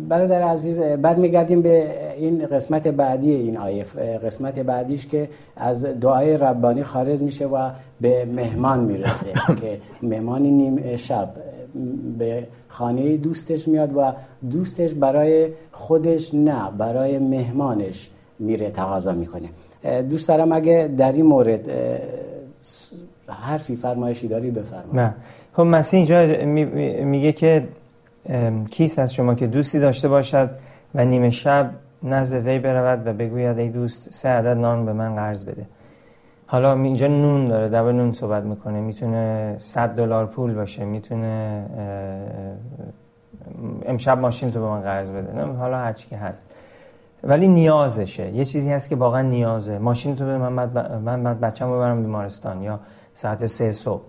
برادر 0.09 0.41
عزیز 0.41 0.79
برمیگردیم 0.79 1.61
به 1.61 1.91
این 2.17 2.45
قسمت 2.45 2.87
بعدی 2.87 3.31
این 3.31 3.57
آیه. 3.57 3.83
قسمت 4.23 4.59
بعدیش 4.59 5.07
که 5.07 5.29
از 5.55 5.85
دعای 5.85 6.37
ربانی 6.37 6.83
خارج 6.83 7.21
میشه 7.21 7.47
و 7.47 7.69
به 8.01 8.25
مهمان 8.25 8.79
می‌رسه 8.79 9.33
که 9.61 9.79
مهمانی 10.01 10.51
نیم 10.51 10.95
شب 10.95 11.29
به 12.17 12.47
خانه 12.67 13.17
دوستش 13.17 13.67
میاد 13.67 13.97
و 13.97 14.13
دوستش 14.51 14.93
برای 14.93 15.49
خودش 15.71 16.33
نه 16.33 16.71
برای 16.77 17.19
مهمانش 17.19 18.09
میره 18.39 18.69
تقاضا 18.69 19.11
می‌کنه. 19.11 19.49
دوست 20.09 20.27
دارم 20.27 20.51
اگه 20.51 20.89
در 20.97 21.11
این 21.11 21.25
مورد 21.25 21.69
حرفی 23.27 23.75
فرمایشی 23.75 24.27
داری 24.27 24.51
بفرمایید. 24.51 25.13
خب 25.53 25.63
مسیح 25.63 25.97
اینجا 25.97 26.45
میگه 27.05 27.31
که 27.31 27.67
کیس 28.71 28.99
از 28.99 29.13
شما 29.13 29.35
که 29.35 29.47
دوستی 29.47 29.79
داشته 29.79 30.07
باشد 30.07 30.49
و 30.95 31.05
نیمه 31.05 31.29
شب 31.29 31.71
نزد 32.03 32.45
وی 32.45 32.59
برود 32.59 33.07
و 33.07 33.13
بگوید 33.13 33.59
ای 33.59 33.69
دوست 33.69 34.13
سه 34.13 34.29
عدد 34.29 34.57
نان 34.57 34.85
به 34.85 34.93
من 34.93 35.15
قرض 35.15 35.45
بده. 35.45 35.65
حالا 36.47 36.73
اینجا 36.73 37.07
نون 37.07 37.47
داره 37.47 37.69
در 37.69 37.91
نون 37.91 38.13
صحبت 38.13 38.43
می‌کنه. 38.43 38.81
می‌تونه 38.81 39.55
100 39.59 39.89
دلار 39.89 40.25
پول 40.25 40.53
باشه 40.53 40.85
می‌تونه 40.85 41.65
امشب 43.85 44.17
ماشین 44.17 44.51
تو 44.51 44.59
به 44.59 44.65
من 44.65 44.81
قرض 44.81 45.09
بده. 45.09 45.41
حالا 45.41 45.77
هر 45.77 45.93
چی 45.93 46.09
که 46.09 46.17
هست. 46.17 46.55
ولی 47.23 47.47
نیازشه. 47.47 48.31
یه 48.31 48.45
چیزی 48.45 48.71
هست 48.71 48.89
که 48.89 48.95
واقعا 48.95 49.21
نیازه. 49.21 49.77
ماشین 49.77 50.15
تو 50.15 50.23
من 50.23 50.55
بعد 50.55 50.91
من 50.91 51.23
بعد 51.23 51.39
بچه‌مو 51.39 51.75
ببرم 51.75 52.01
بیمارستان 52.01 52.61
یا 52.61 52.79
ساعت 53.13 53.45
سه 53.45 53.71
صبح. 53.71 54.01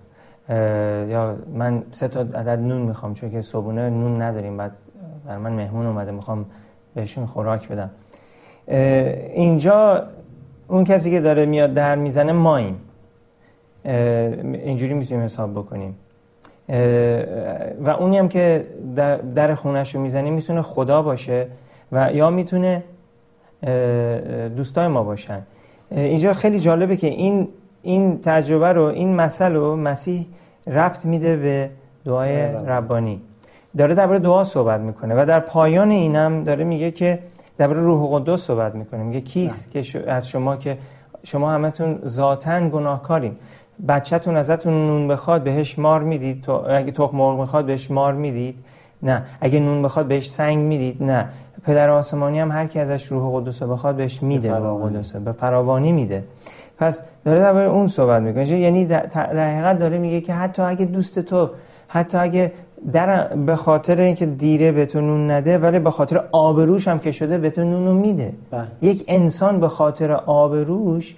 یا 1.09 1.37
من 1.55 1.83
سه 1.91 2.09
تا 2.09 2.21
عدد 2.21 2.59
نون 2.59 2.83
می‌خوام 2.83 3.15
چون 3.15 3.31
که 3.31 3.41
صبحونه 3.41 3.91
نون 3.91 4.23
نداریم. 4.23 4.57
بعد 4.57 4.73
بر 5.27 5.39
من 5.39 5.53
مهمون 5.53 5.87
اومده 5.87 6.11
می‌خوام 6.11 6.47
بهشون 6.95 7.27
خوراک 7.27 7.69
بدم. 7.69 7.91
اینجا 9.35 10.07
اون 10.69 10.85
کسی 10.85 11.11
که 11.11 11.21
داره 11.21 11.47
میاد 11.47 11.75
در 11.75 11.97
می‌زنه 11.97 12.33
ماییم 12.33 12.81
اینجوری 13.85 14.95
می‌تونیم 14.95 15.25
حساب 15.25 15.53
بکنیم. 15.53 15.97
و 17.81 17.91
اونی 17.99 18.19
هم 18.19 18.29
که 18.29 18.67
در, 18.97 19.17
در 19.17 19.55
خونش 19.55 19.95
رو 19.95 20.01
می‌زنیم 20.01 20.35
می‌تونه 20.35 20.63
خدا 20.63 21.03
باشه 21.03 21.47
و 21.93 22.13
یا 22.13 22.31
می‌تونه 22.31 22.83
دوستای 24.57 24.89
ما 24.89 25.03
باشن. 25.03 25.43
اینجا 25.91 26.33
خیلی 26.33 26.61
جالبه 26.61 26.97
که 26.97 27.07
این 27.07 27.49
این 27.83 28.19
تجربه 28.19 28.73
رو 28.73 28.83
این 28.83 29.15
مسئله 29.17 29.59
رو 29.59 29.77
مسیح 29.77 30.27
ربط 30.67 31.05
میده 31.05 31.37
به 31.37 31.71
دعای 32.05 32.43
ربانی. 32.43 33.21
داره 33.77 33.95
درباره 33.95 34.19
دعا 34.19 34.45
صحبت 34.45 34.81
می‌کنه 34.81 35.15
و 35.15 35.25
در 35.27 35.41
پایان 35.41 35.91
اینم 35.91 36.45
داره 36.45 36.65
میگه 36.65 36.91
که 36.91 37.19
درباره 37.59 37.81
روح 37.81 38.21
قدس 38.21 38.41
صحبت 38.41 38.75
می‌کنه. 38.75 39.03
میگه 39.03 39.21
کیست 39.21 39.71
که 39.71 40.11
از 40.11 40.29
شما 40.29 40.57
که 40.57 40.79
شما 41.25 41.51
همتون 41.51 41.99
ذاتا 42.07 42.69
گناهکارین. 42.69 43.37
بچهتون 43.89 44.37
ازتون 44.37 44.87
نون 44.87 45.09
بخواد 45.09 45.43
بهش 45.43 45.79
مار 45.79 46.03
می‌دید. 46.03 46.43
تو 46.43 46.53
اگه 46.53 46.93
تخم 46.93 47.17
مرغ 47.17 47.41
می‌خواد 47.41 47.65
بهش 47.65 47.91
مار 47.91 48.15
می‌دید. 48.15 48.55
نه. 49.03 49.23
اگه 49.41 49.61
نون 49.61 49.83
بخواد 49.83 50.07
بهش 50.07 50.31
سنگ 50.31 50.59
می‌دید. 50.59 51.03
نه. 51.03 51.29
پدر 51.65 51.91
آسمانی 51.91 52.41
هم 52.41 52.51
هر 52.51 52.67
کی 52.67 52.79
ازش 52.79 53.07
روح 53.07 53.41
قدس 53.41 53.63
بخواد 53.63 53.97
بهش 53.97 54.23
میده 54.23 54.55
روح 54.55 54.91
قدس 54.91 55.17
به 55.17 55.33
فراوانی 55.33 55.93
میده. 55.93 56.25
پس 56.79 57.03
داره 57.25 57.41
درباره 57.41 57.67
اون 57.67 57.89
صحبت 57.89 58.23
می‌کنه. 58.23 58.49
یعنی 58.49 58.85
در, 58.85 59.07
حقیقت 59.07 59.79
داره 59.79 59.99
میگه 59.99 60.21
که 60.21 60.35
حتی 60.35 60.63
اگه 60.63 60.85
دوست 60.85 61.19
تو 61.19 61.51
حتی 61.89 62.19
اگه 62.19 62.53
در 62.93 63.35
به 63.35 63.57
خاطر 63.57 64.01
اینکه 64.01 64.27
دیره 64.27 64.73
به 64.73 64.87
تو 64.87 65.01
نون 65.01 65.31
نده 65.31 65.59
ولی 65.59 65.79
به 65.79 65.91
خاطر 65.91 66.25
آبروش 66.33 66.89
هم 66.89 66.99
که 66.99 67.11
شده 67.11 67.39
به 67.39 67.51
تو 67.51 67.65
نونو 67.65 67.95
میده. 67.95 68.33
بله. 68.51 68.67
یک 68.83 69.05
انسان 69.09 69.61
به 69.61 69.69
خاطر 69.69 70.13
آبروش 70.13 71.17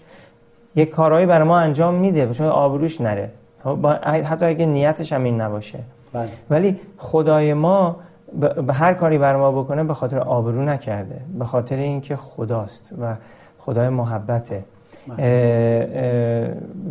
یک 0.77 0.91
کارهایی 0.91 1.27
برای 1.27 1.49
ما 1.49 1.59
انجام 1.59 1.95
میده 1.95 2.35
چون 2.35 2.47
آبروش 2.47 3.01
نره. 3.01 3.31
خب، 3.65 3.87
حتی 4.05 4.45
اگه 4.45 4.67
نیتش 4.67 5.13
هم 5.13 5.25
این 5.25 5.41
نباشه. 5.41 5.79
بله. 6.13 6.29
ولی 6.51 6.81
خدای 6.97 7.55
ما 7.55 7.97
به 8.41 8.73
هر 8.73 8.95
کاری 8.95 9.19
بر 9.19 9.37
ما 9.37 9.53
بکنه 9.53 9.85
به 9.85 9.95
خاطر 9.95 10.19
آبرو 10.19 10.63
نکرده 10.63 11.21
به 11.39 11.45
خاطر 11.45 11.77
اینکه 11.77 12.17
خداست 12.17 12.95
و 13.01 13.15
خدای 13.59 13.89
محبته. 13.89 14.65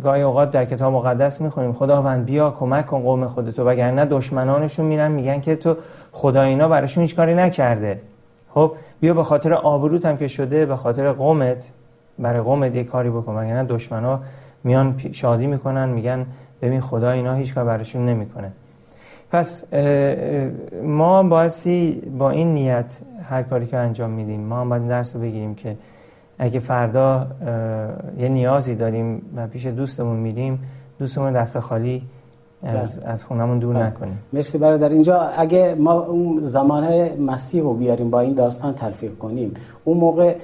گاهی 0.02 0.22
اوقات 0.22 0.50
در 0.50 0.64
کتاب 0.64 0.92
مقدس 0.92 1.40
می‌خونیم 1.40 1.72
خداوند 1.72 2.24
بیا 2.24 2.50
کمک 2.50 2.86
کن 2.86 3.02
قوم 3.02 3.26
خودتو. 3.26 3.64
وگرنه 3.64 4.04
دشمنانشون 4.04 4.86
میرن 4.86 5.10
میگن 5.10 5.40
که 5.40 5.56
تو 5.56 5.76
خدا 6.12 6.42
اینا 6.42 6.68
براشون 6.68 7.02
هیچ 7.02 7.16
کاری 7.16 7.34
نکرده. 7.34 8.00
خب 8.54 8.72
بیا 9.00 9.14
به 9.14 9.22
خاطر 9.22 9.54
آبروت 9.54 10.06
هم 10.06 10.16
که 10.16 10.26
شده 10.26 10.66
به 10.66 10.76
خاطر 10.76 11.12
قومت 11.12 11.72
برای 12.18 12.40
قومت 12.40 12.74
یه 12.74 12.84
کاری 12.84 13.10
بکن. 13.10 13.34
وگرنه 13.34 13.64
دشمنا 13.64 14.20
میان 14.64 15.00
شادی 15.12 15.46
می‌کنن 15.46 15.88
میگن 15.88 16.26
ببین 16.62 16.80
خدا 16.80 17.10
اینا 17.10 17.34
هیچ 17.34 17.54
کار 17.54 17.64
براشون 17.64 18.06
نمی‌کنه. 18.06 18.52
پس 19.32 19.74
ما 20.82 21.22
بایستی 21.22 21.92
با 22.18 22.30
این 22.30 22.54
نیت 22.54 23.00
هر 23.22 23.42
کاری 23.42 23.66
که 23.66 23.76
انجام 23.76 24.10
میدیم 24.10 24.40
ما 24.40 24.60
هم 24.60 24.68
باید 24.68 24.88
درس 24.88 25.16
رو 25.16 25.22
بگیریم 25.22 25.54
که 25.54 25.76
اگه 26.38 26.60
فردا 26.60 27.26
یه 28.18 28.28
نیازی 28.28 28.74
داریم 28.74 29.22
و 29.36 29.46
پیش 29.46 29.66
دوستمون 29.66 30.16
میریم 30.16 30.58
دوستمون 30.98 31.32
دست 31.32 31.58
خالی 31.58 32.02
از, 32.62 33.00
بله. 33.00 33.10
از 33.10 33.24
خونمون 33.24 33.58
دور 33.58 33.74
بله. 33.74 33.86
نکنیم 33.86 34.18
مرسی 34.32 34.58
برادر 34.58 34.88
اینجا 34.88 35.20
اگه 35.20 35.76
ما 35.78 35.92
اون 35.92 36.40
زمانه 36.40 37.16
مسیح 37.16 37.62
رو 37.62 37.74
بیاریم 37.74 38.10
با 38.10 38.20
این 38.20 38.34
داستان 38.34 38.74
تلفیق 38.74 39.18
کنیم 39.18 39.54
اون 39.84 39.96
موقع 39.96 40.34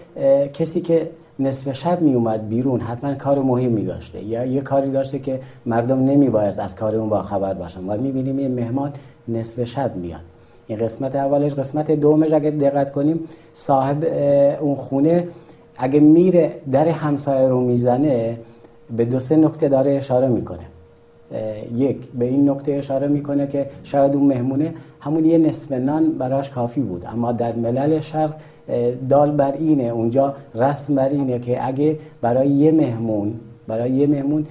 کسی 0.52 0.80
که 0.80 1.10
نصف 1.38 1.72
شب 1.72 2.02
می 2.02 2.14
اومد 2.14 2.48
بیرون 2.48 2.80
حتما 2.80 3.14
کار 3.14 3.38
مهمی 3.38 3.84
داشته. 3.84 4.24
یا 4.24 4.44
یه 4.44 4.60
کاری 4.60 4.90
داشته 4.90 5.18
که 5.18 5.40
مردم 5.66 6.04
نمی 6.04 6.28
باید 6.28 6.60
از 6.60 6.76
کار 6.76 6.94
اون 6.94 7.08
با 7.08 7.22
خبر 7.22 7.54
باشن. 7.54 7.80
و 7.86 7.96
می‌بینیم 7.96 8.38
یه 8.38 8.48
مهمان 8.48 8.92
نصف 9.28 9.64
شب 9.64 9.96
میاد. 9.96 10.20
این 10.66 10.78
قسمت 10.78 11.16
اولش 11.16 11.54
قسمت 11.54 11.90
دومش 11.90 12.32
اگه 12.32 12.50
دقت 12.50 12.92
کنیم 12.92 13.20
صاحب 13.52 14.04
اون 14.60 14.74
خونه 14.74 15.28
اگه 15.76 16.00
میره 16.00 16.52
در 16.72 16.88
همسایه 16.88 17.48
رو 17.48 17.60
می‌زنه 17.60 18.38
به 18.96 19.04
دو 19.04 19.18
سه 19.18 19.36
نکته 19.36 19.68
داره 19.68 19.92
اشاره 19.92 20.28
می‌کنه. 20.28 20.64
یک 21.76 22.12
به 22.18 22.24
این 22.24 22.50
نکته 22.50 22.72
اشاره 22.72 23.08
می‌کنه 23.08 23.46
که 23.46 23.66
شاید 23.82 24.16
اون 24.16 24.26
مهمونه. 24.26 24.74
همون 25.00 25.24
یه 25.24 25.38
نصف 25.38 25.72
نان 25.72 26.12
براش 26.12 26.50
کافی 26.50 26.80
بود. 26.80 27.04
اما 27.12 27.32
در 27.32 27.56
ملل 27.56 28.00
شرق 28.00 28.34
دال 29.08 29.30
بر 29.30 29.52
اینه. 29.52 29.82
اونجا 29.82 30.34
رسم 30.54 30.94
بر 30.94 31.08
اینه 31.08 31.38
که 31.38 31.66
اگه 31.66 31.98
برای 32.20 32.48
یه 32.48 32.72
مهمون 32.72 33.34
برای 33.66 33.90
یه 33.90 34.06
مهمون 34.06 34.46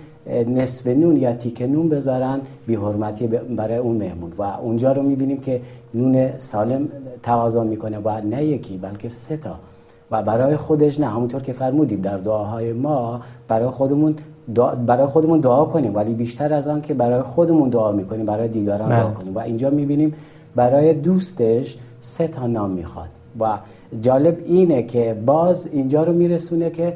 نصف 0.48 0.88
نون 0.88 1.18
یا 1.18 1.34
تیک 1.34 1.62
نون 1.62 1.90
بذارن 1.90 2.42
بی 2.68 2.76
حرمتی 2.76 3.28
برای 3.28 3.78
اون 3.78 3.98
مهمون. 3.98 4.32
و 4.38 4.44
اونجا 4.44 4.92
رو 4.92 5.04
می‌بینیم 5.04 5.38
که 5.38 5.62
نون 5.94 6.30
سالم 6.38 6.90
تقاضا 7.24 7.64
می‌کنه. 7.64 7.98
و 7.98 8.22
نه 8.22 8.46
یکی 8.46 8.78
بلکه 8.78 9.10
سه 9.10 9.38
تا. 9.38 9.56
و 10.12 10.24
برای 10.24 10.56
خودش 10.56 11.00
نه. 11.00 11.06
همونطور 11.06 11.42
که 11.42 11.54
فرمودیم 11.54 12.02
در 12.02 12.18
دعاهای 12.18 12.74
ما 12.74 13.22
برای 13.48 13.68
خودمون 13.68 14.16
برای 14.86 15.06
خودمون 15.06 15.40
دعا 15.40 15.66
کنیم 15.66 15.96
ولی 15.96 16.14
بیشتر 16.14 16.54
از 16.54 16.68
آن 16.68 16.82
که 16.82 16.94
برای 16.94 17.22
خودمون 17.22 17.70
دعا 17.70 17.92
می‌کنیم 17.92 18.26
برای 18.26 18.48
دیگران 18.48 18.90
دعا 18.90 19.04
بله. 19.04 19.14
کنیم 19.14 19.36
و 19.36 19.40
اینجا 19.40 19.70
می‌بینیم 19.70 20.14
برای 20.56 20.94
دوستش 20.94 21.78
سه 22.00 22.28
تا 22.28 22.48
نام 22.48 22.70
می‌خواد 22.70 23.10
و 23.40 23.58
جالب 24.02 24.38
اینه 24.46 24.84
که 24.84 25.18
باز 25.26 25.68
اینجا 25.72 26.04
رو 26.04 26.14
میرسونه 26.14 26.70
که 26.70 26.94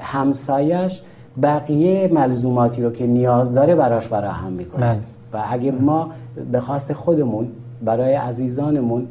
همسایش 0.00 1.02
بقیه 1.42 2.10
ملزوماتی 2.12 2.82
رو 2.82 2.90
که 2.90 3.06
نیاز 3.06 3.54
داره 3.54 3.74
براش 3.74 4.06
فراهم 4.06 4.52
می‌کنه 4.52 4.86
بله. 4.86 4.98
و 5.32 5.44
اگه 5.50 5.70
ما 5.70 6.10
به 6.52 6.60
خواست 6.60 6.92
خودمون 6.92 7.48
برای 7.84 8.14
عزیزانمون 8.14 9.08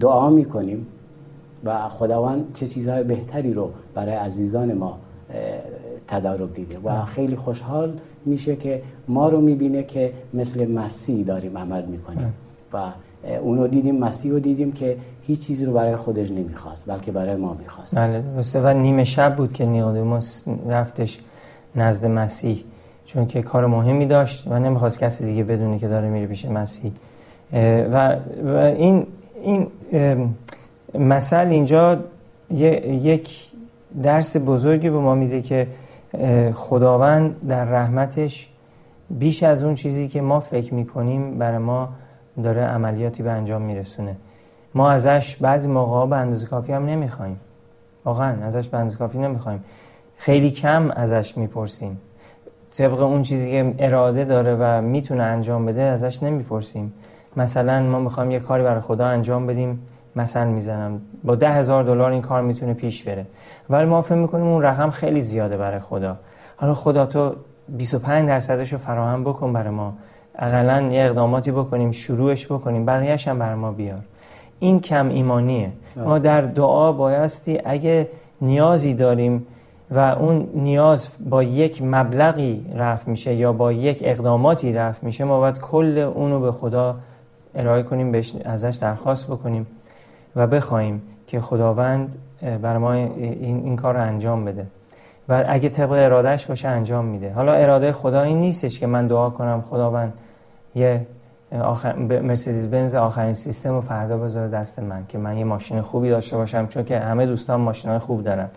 دعا 0.00 0.30
می‌کنیم 0.30 0.86
و 1.64 1.88
خداوند 1.88 2.44
چه 2.54 2.66
چیزهای 2.66 3.04
بهتری 3.04 3.52
رو 3.52 3.70
برای 3.94 4.14
عزیزان 4.14 4.72
ما 4.72 4.98
تدارک 6.12 6.52
دیده 6.54 6.78
و 6.84 7.04
خیلی 7.04 7.36
خوشحال 7.36 7.92
میشه 8.24 8.56
که 8.56 8.82
ما 9.08 9.28
رو 9.28 9.40
می‌بینه 9.40 9.82
که 9.82 10.12
مثل 10.34 10.72
مسیح 10.72 11.24
داریم 11.24 11.58
عمل 11.58 11.84
می‌کنیم. 11.84 12.34
و 12.72 12.78
اونو 13.42 13.66
دیدیم 13.66 13.98
مسیح 13.98 14.32
رو 14.32 14.40
دیدیم 14.40 14.72
که 14.72 14.96
هیچ 15.22 15.46
چیزی 15.46 15.64
رو 15.64 15.72
برای 15.72 15.96
خودش 15.96 16.30
نمی‌خواست 16.30 16.90
بلکه 16.90 17.12
برای 17.12 17.36
ما 17.36 17.56
می‌خواست. 17.60 17.98
بله 17.98 18.22
و 18.54 18.74
نیمه 18.74 19.04
شب 19.04 19.36
بود 19.36 19.52
که 19.52 19.66
نیقودیموس 19.66 20.44
رفتش 20.68 21.20
نزد 21.76 22.06
مسیح 22.06 22.64
چون 23.04 23.26
که 23.26 23.42
کار 23.42 23.66
مهمی 23.66 24.06
داشت 24.06 24.46
و 24.50 24.58
نمی‌خواست 24.58 24.98
کسی 24.98 25.24
دیگه 25.24 25.44
بدونی 25.44 25.78
که 25.78 25.88
داره 25.88 26.08
میره 26.08 26.26
پیش 26.26 26.46
مسیح. 26.46 26.92
و, 27.92 28.16
و 28.44 28.56
این 28.56 29.06
این 29.42 29.66
مثل 30.94 31.46
اینجا 31.46 31.98
یک 32.50 33.52
درس 34.02 34.36
بزرگی 34.36 34.90
به 34.90 34.98
ما 34.98 35.14
میده 35.14 35.42
که 35.42 35.66
خداوند 36.54 37.46
در 37.48 37.64
رحمتش 37.64 38.48
بیش 39.10 39.42
از 39.42 39.64
اون 39.64 39.74
چیزی 39.74 40.08
که 40.08 40.20
ما 40.20 40.40
فکر 40.40 40.74
می‌کنیم 40.74 41.38
برای 41.38 41.58
ما 41.58 41.88
داره 42.42 42.62
عملیاتی 42.62 43.22
به 43.22 43.30
انجام 43.30 43.62
میرسونه. 43.62 44.16
ما 44.74 44.90
ازش 44.90 45.36
بعضی 45.36 45.68
موقع 45.68 46.06
به 46.06 46.16
اندازه 46.16 46.46
کافی 46.46 46.72
هم 46.72 46.86
نمی‌خوایم. 46.86 47.40
واقعا 48.04 48.46
ازش 48.46 48.68
به 48.68 48.78
اندازه 48.78 48.98
کافی 48.98 49.18
نمی‌خوایم. 49.18 49.64
خیلی 50.16 50.50
کم 50.50 50.90
ازش 50.90 51.36
می‌پرسیم. 51.36 52.00
طبق 52.76 53.00
اون 53.00 53.22
چیزی 53.22 53.50
که 53.50 53.74
اراده 53.78 54.24
داره 54.24 54.56
و 54.60 54.80
می‌تونه 54.80 55.22
انجام 55.22 55.66
بده 55.66 55.82
ازش 55.82 56.22
نمی‌پرسیم. 56.22 56.92
مثلا 57.36 57.80
ما 57.80 57.98
می‌خوایم 57.98 58.30
یه 58.30 58.40
کاری 58.40 58.62
برای 58.62 58.80
خدا 58.80 59.06
انجام 59.06 59.46
بدیم. 59.46 59.86
مثلا 60.16 60.44
می‌زنم. 60.44 61.00
با 61.24 61.34
ده 61.34 61.50
هزار 61.50 61.84
دلار 61.84 62.12
این 62.12 62.22
کار 62.22 62.42
می‌تونه 62.42 62.74
پیش 62.74 63.02
بره. 63.02 63.26
ولی 63.70 63.86
ما 63.86 64.02
فکر 64.02 64.14
می‌کنیم 64.14 64.46
اون 64.46 64.62
رقم 64.62 64.90
خیلی 64.90 65.22
زیاده 65.22 65.56
برای 65.56 65.80
خدا. 65.80 66.16
حالا 66.56 66.74
خدا 66.74 67.06
تو 67.06 67.34
25 67.68 68.28
درصدش 68.28 68.72
رو 68.72 68.78
فراهم 68.78 69.24
بکن 69.24 69.52
برای 69.52 69.70
ما. 69.70 69.94
اقلا 70.38 70.80
یه 70.80 71.04
اقداماتی 71.04 71.50
بکنیم 71.52 71.90
شروعش 71.90 72.46
بکنیم. 72.46 72.86
بقیهش 72.86 73.28
هم 73.28 73.38
برای 73.38 73.54
ما 73.54 73.72
بیار. 73.72 74.00
این 74.58 74.80
کم 74.80 75.08
ایمانیه. 75.08 75.72
ما 75.96 76.18
در 76.18 76.40
دعا 76.40 76.92
بایستی 76.92 77.60
اگه 77.64 78.08
نیازی 78.40 78.94
داریم 78.94 79.46
و 79.90 79.98
اون 79.98 80.48
نیاز 80.54 81.08
با 81.30 81.42
یک 81.42 81.82
مبلغی 81.82 82.66
رفت 82.76 83.08
میشه 83.08 83.34
یا 83.34 83.52
با 83.52 83.72
یک 83.72 83.98
اقداماتی 84.02 84.72
رفت 84.72 85.02
میشه 85.04 85.24
ما 85.24 85.40
باید 85.40 85.60
کل 85.60 85.98
اونو 85.98 86.40
به 86.40 86.52
خدا 86.52 86.96
ارائه 87.54 87.82
کنیم 87.82 88.12
بهش 88.12 88.36
ازش 88.44 88.76
درخواست 88.80 89.26
بکنیم. 89.26 89.66
و 90.36 90.46
بخوایم 90.46 91.02
که 91.26 91.40
خداوند 91.40 92.16
بر 92.62 92.78
ما 92.78 92.92
این, 92.92 93.64
این 93.64 93.76
کار 93.76 93.94
رو 93.94 94.00
انجام 94.00 94.44
بده. 94.44 94.66
و 95.28 95.44
اگه 95.48 95.68
طبق 95.68 95.92
ارادهش 95.92 96.46
باشه 96.46 96.68
انجام 96.68 97.04
میده. 97.04 97.32
حالا 97.32 97.52
اراده 97.52 97.92
خدا 97.92 98.22
این 98.22 98.38
نیستش 98.38 98.80
که 98.80 98.86
من 98.86 99.06
دعا 99.06 99.30
کنم 99.30 99.62
خداوند 99.70 100.12
یه 100.74 101.06
آخر... 101.60 101.92
مرسدس 101.96 102.66
بنز 102.66 102.94
آخرین 102.94 103.32
سیستم 103.32 103.70
رو 103.70 103.80
فردا 103.80 104.18
بذاره 104.18 104.48
دست 104.48 104.78
من 104.78 105.04
که 105.08 105.18
من 105.18 105.36
یه 105.36 105.44
ماشین 105.44 105.80
خوبی 105.80 106.10
داشته 106.10 106.36
باشم 106.36 106.66
چون 106.66 106.84
که 106.84 106.98
همه 106.98 107.26
دوستان 107.26 107.60
ماشین 107.60 107.90
های 107.90 107.98
خوب 107.98 108.22
دارن. 108.22 108.48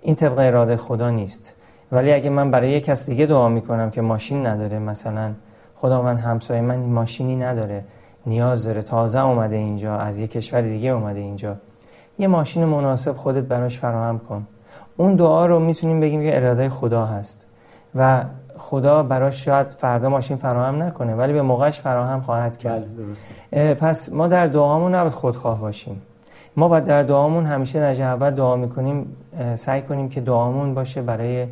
این 0.00 0.14
طبق 0.14 0.38
اراده 0.38 0.76
خدا 0.76 1.10
نیست. 1.10 1.54
ولی 1.92 2.12
اگه 2.12 2.30
من 2.30 2.50
برای 2.50 2.70
یک 2.70 2.84
کس 2.84 3.06
دیگه 3.06 3.26
دعا 3.26 3.48
می‌کنم 3.48 3.90
که 3.90 4.00
ماشین 4.00 4.46
نداره 4.46 4.78
مثلا 4.78 5.32
خداوند 5.74 6.18
همسایه 6.18 6.60
من 6.60 6.78
ماشینی 6.78 7.36
نداره 7.36 7.84
نیاز 8.28 8.64
داره. 8.64 8.82
تازه 8.82 9.24
اومده 9.24 9.56
اینجا 9.56 9.96
از 9.96 10.18
یه 10.18 10.26
کشور 10.26 10.60
دیگه 10.60 10.90
اومده 10.90 11.20
اینجا. 11.20 11.56
یه 12.18 12.28
ماشین 12.28 12.64
مناسب 12.64 13.16
خودت 13.16 13.44
براش 13.44 13.78
فراهم 13.78 14.18
کن. 14.18 14.46
اون 14.96 15.16
دعا 15.16 15.46
رو 15.46 15.58
می‌تونیم 15.58 16.00
بگیم 16.00 16.22
که 16.22 16.36
اراده 16.36 16.68
خدا 16.68 17.06
هست. 17.06 17.46
و 17.94 18.24
خدا 18.56 19.02
براش 19.02 19.44
شاید 19.44 19.66
فردا 19.68 20.08
ماشین 20.08 20.36
فراهم 20.36 20.82
نکنه 20.82 21.14
ولی 21.14 21.32
به 21.32 21.42
موقعش 21.42 21.80
فراهم 21.80 22.20
خواهد 22.20 22.56
کرد. 22.56 22.84
بله، 23.52 23.74
پس 23.74 24.12
ما 24.12 24.28
در 24.28 24.46
دعامون 24.46 24.94
نباید 24.94 25.12
خودخواه 25.12 25.60
باشیم. 25.60 26.02
ما 26.56 26.68
باید 26.68 26.84
در 26.84 27.02
دعامون 27.02 27.46
همیشه 27.46 27.80
در 27.80 28.02
اول 28.02 28.30
دعا 28.30 28.56
می‌کنیم 28.56 29.16
سعی 29.54 29.82
کنیم 29.82 30.08
که 30.08 30.20
دعامون 30.20 30.74
باشه 30.74 31.02
برای 31.02 31.46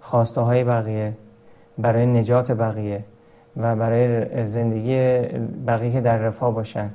خواسته 0.00 0.40
های 0.40 0.64
بقیه 0.64 1.16
برای 1.78 2.06
نجات 2.06 2.52
بقیه. 2.52 3.04
و 3.62 3.76
برای 3.76 4.46
زندگی 4.46 5.18
بقیه 5.66 5.92
که 5.92 6.00
در 6.00 6.18
رفاه 6.18 6.54
باشن. 6.54 6.90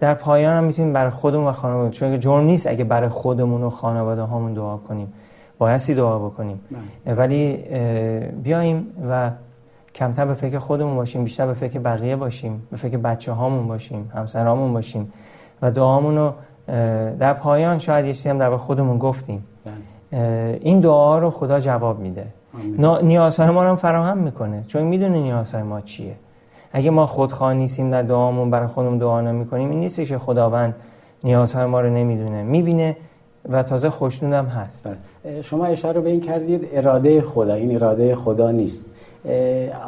در 0.00 0.14
پایان 0.14 0.56
هم 0.56 0.64
می‌تونیم 0.64 0.92
برای 0.92 1.10
خودمون 1.10 1.46
و 1.46 1.52
خانواده 1.52 1.90
چون 1.90 2.20
جرم 2.20 2.44
نیست 2.44 2.66
اگه 2.66 2.84
برای 2.84 3.08
خودمون 3.08 3.62
و 3.62 3.70
خانواده 3.70 4.22
هامون 4.22 4.54
دعا 4.54 4.76
کنیم. 4.76 5.12
بایستی 5.58 5.94
دعا 5.94 6.18
بکنیم. 6.18 6.60
بله. 7.04 7.14
ولی 7.14 7.56
بیایم 8.42 8.86
و 9.10 9.30
کمتر 9.94 10.24
به 10.24 10.34
فکر 10.34 10.58
خودمون 10.58 10.96
باشیم 10.96 11.24
بیشتر 11.24 11.46
به 11.46 11.54
فکر 11.54 11.78
بقیه 11.78 12.16
باشیم 12.16 12.62
به 12.70 12.76
فکر 12.76 12.96
بچه 12.96 13.32
هامون 13.32 13.68
باشیم 13.68 14.10
همسرامون 14.14 14.72
باشیم 14.72 15.12
و 15.62 15.70
دعامون 15.70 16.16
رو 16.16 16.32
در 17.18 17.32
پایان 17.32 17.78
شاید 17.78 18.06
یه 18.06 18.12
چیزی 18.12 18.28
هم 18.28 18.38
در 18.38 18.56
خودمون 18.56 18.98
گفتیم. 18.98 19.46
بله. 20.12 20.58
این 20.62 20.80
دعا 20.80 21.18
رو 21.18 21.30
خدا 21.30 21.60
جواب 21.60 21.98
میده. 21.98 22.26
نیازهای 23.02 23.50
ما 23.50 23.62
رو 23.62 23.68
هم 23.68 23.76
فراهم 23.76 24.18
می‌کنه. 24.18 24.62
چون 24.66 24.82
می‌دونه 24.82 25.22
نیازهای 25.22 25.62
ما 25.62 25.80
چیه. 25.80 26.14
اگه 26.72 26.90
ما 26.90 27.06
خودخواه 27.06 27.54
نیستیم 27.54 27.90
در 27.90 28.02
دعامون 28.02 28.50
برای 28.50 28.66
خودمون 28.66 28.98
دعا 28.98 29.20
نمی‌کنیم 29.20 29.70
این 29.70 29.80
نیست 29.80 30.00
که 30.00 30.18
خداوند 30.18 30.76
نیازهای 31.24 31.66
ما 31.66 31.80
رو 31.80 31.90
نمی‌دونه. 31.90 32.42
می‌بینه 32.42 32.96
و 33.48 33.62
تازه 33.62 33.90
خوشنودم 33.90 34.46
هست. 34.46 34.88
بله. 35.24 35.42
شما 35.42 35.66
اشاره 35.66 36.00
به 36.00 36.10
این 36.10 36.20
کردید 36.20 36.68
اراده 36.72 37.20
خدا. 37.20 37.54
این 37.54 37.74
اراده 37.74 38.14
خدا 38.14 38.50
نیست. 38.50 38.90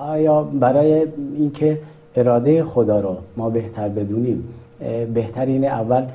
آیا 0.00 0.42
برای 0.42 1.06
اینکه 1.36 1.78
اراده 2.16 2.64
خدا 2.64 3.00
رو 3.00 3.16
ما 3.36 3.50
بهتر 3.50 3.88
بدونیم 3.88 4.48
بهترین 5.14 5.64
اول 5.64 6.06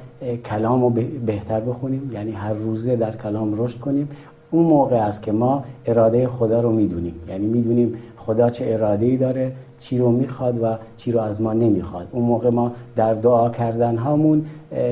کلام 0.45 0.81
رو 0.81 0.89
بهتر 1.25 1.60
بخونیم؟ 1.60 2.12
یعنی 2.13 2.31
هر 2.31 2.53
روزه 2.53 2.95
در 2.95 3.12
کلام 3.12 3.63
رشد 3.63 3.79
کنیم. 3.79 4.10
اون 4.51 4.65
موقع 4.65 4.95
است 4.95 5.21
که 5.21 5.31
ما 5.31 5.63
اراده 5.86 6.27
خدا 6.27 6.62
رو 6.62 6.71
می‌دونیم. 6.71 7.15
یعنی 7.29 7.45
می‌دونیم 7.45 7.93
خدا 8.17 8.49
چه 8.49 8.65
اراده 8.67 9.05
ای 9.05 9.17
داره 9.17 9.51
چی 9.79 9.97
رو 9.97 10.12
می‌خواد 10.12 10.63
و 10.63 10.75
چی 10.97 11.12
رو 11.12 11.19
از 11.19 11.41
ما 11.41 11.53
نمی‌خواد. 11.53 12.07
اون 12.12 12.25
موقع 12.25 12.49
ما 12.49 12.71
در 12.95 13.13
دعا 13.13 13.49
کردن 13.49 13.97
هامون 13.97 14.45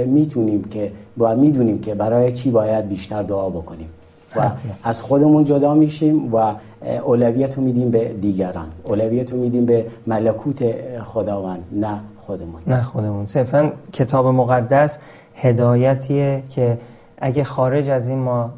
می‌تونیم 0.06 0.64
که 0.64 0.92
با 1.18 1.36
می‌دونیم 1.36 1.80
که 1.80 1.96
برای 1.96 2.32
چی 2.32 2.52
باید 2.52 2.90
بیشتر 2.90 3.24
دعا 3.24 3.50
بکنیم. 3.50 3.88
و 4.36 4.52
از 4.84 5.02
خودمون 5.02 5.44
جدا 5.44 5.74
میشیم 5.74 6.36
و 6.36 6.54
اولویت 7.06 7.58
رو 7.58 7.64
میدیم 7.64 7.92
به 7.92 8.14
دیگران. 8.22 8.66
اولویت 8.84 9.32
رو 9.32 9.40
میدیم 9.40 9.66
به 9.66 9.86
ملکوت 10.08 10.64
خداوند 11.02 11.64
نه 11.72 12.00
خودمون. 12.18 12.62
نه 12.68 12.82
خودمون. 12.82 13.26
صرفا 13.26 13.72
کتاب 13.94 14.28
مقدس 14.28 15.00
هدایتیه 15.36 16.44
که 16.50 16.78
اگه 17.18 17.44
خارج 17.44 17.90
از 17.90 18.08
این 18.08 18.20
ما 18.20 18.50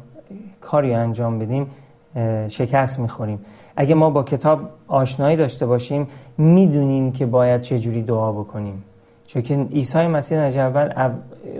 کاری 0.68 0.94
انجام 0.94 1.38
بدیم 1.38 1.66
شکست 2.48 2.98
می‌خوریم. 2.98 3.38
اگه 3.76 3.94
ما 3.94 4.10
با 4.10 4.22
کتاب 4.22 4.60
آشنایی 4.88 5.36
داشته 5.36 5.66
باشیم 5.66 6.08
می‌دونیم 6.38 7.12
که 7.12 7.26
باید 7.26 7.60
چه 7.60 7.78
جوری 7.78 8.02
دعا 8.02 8.32
بکنیم. 8.32 8.84
چون 9.26 9.42
که 9.42 9.56
عیسی 9.56 10.06
مسیح 10.06 10.38
اول 10.38 10.92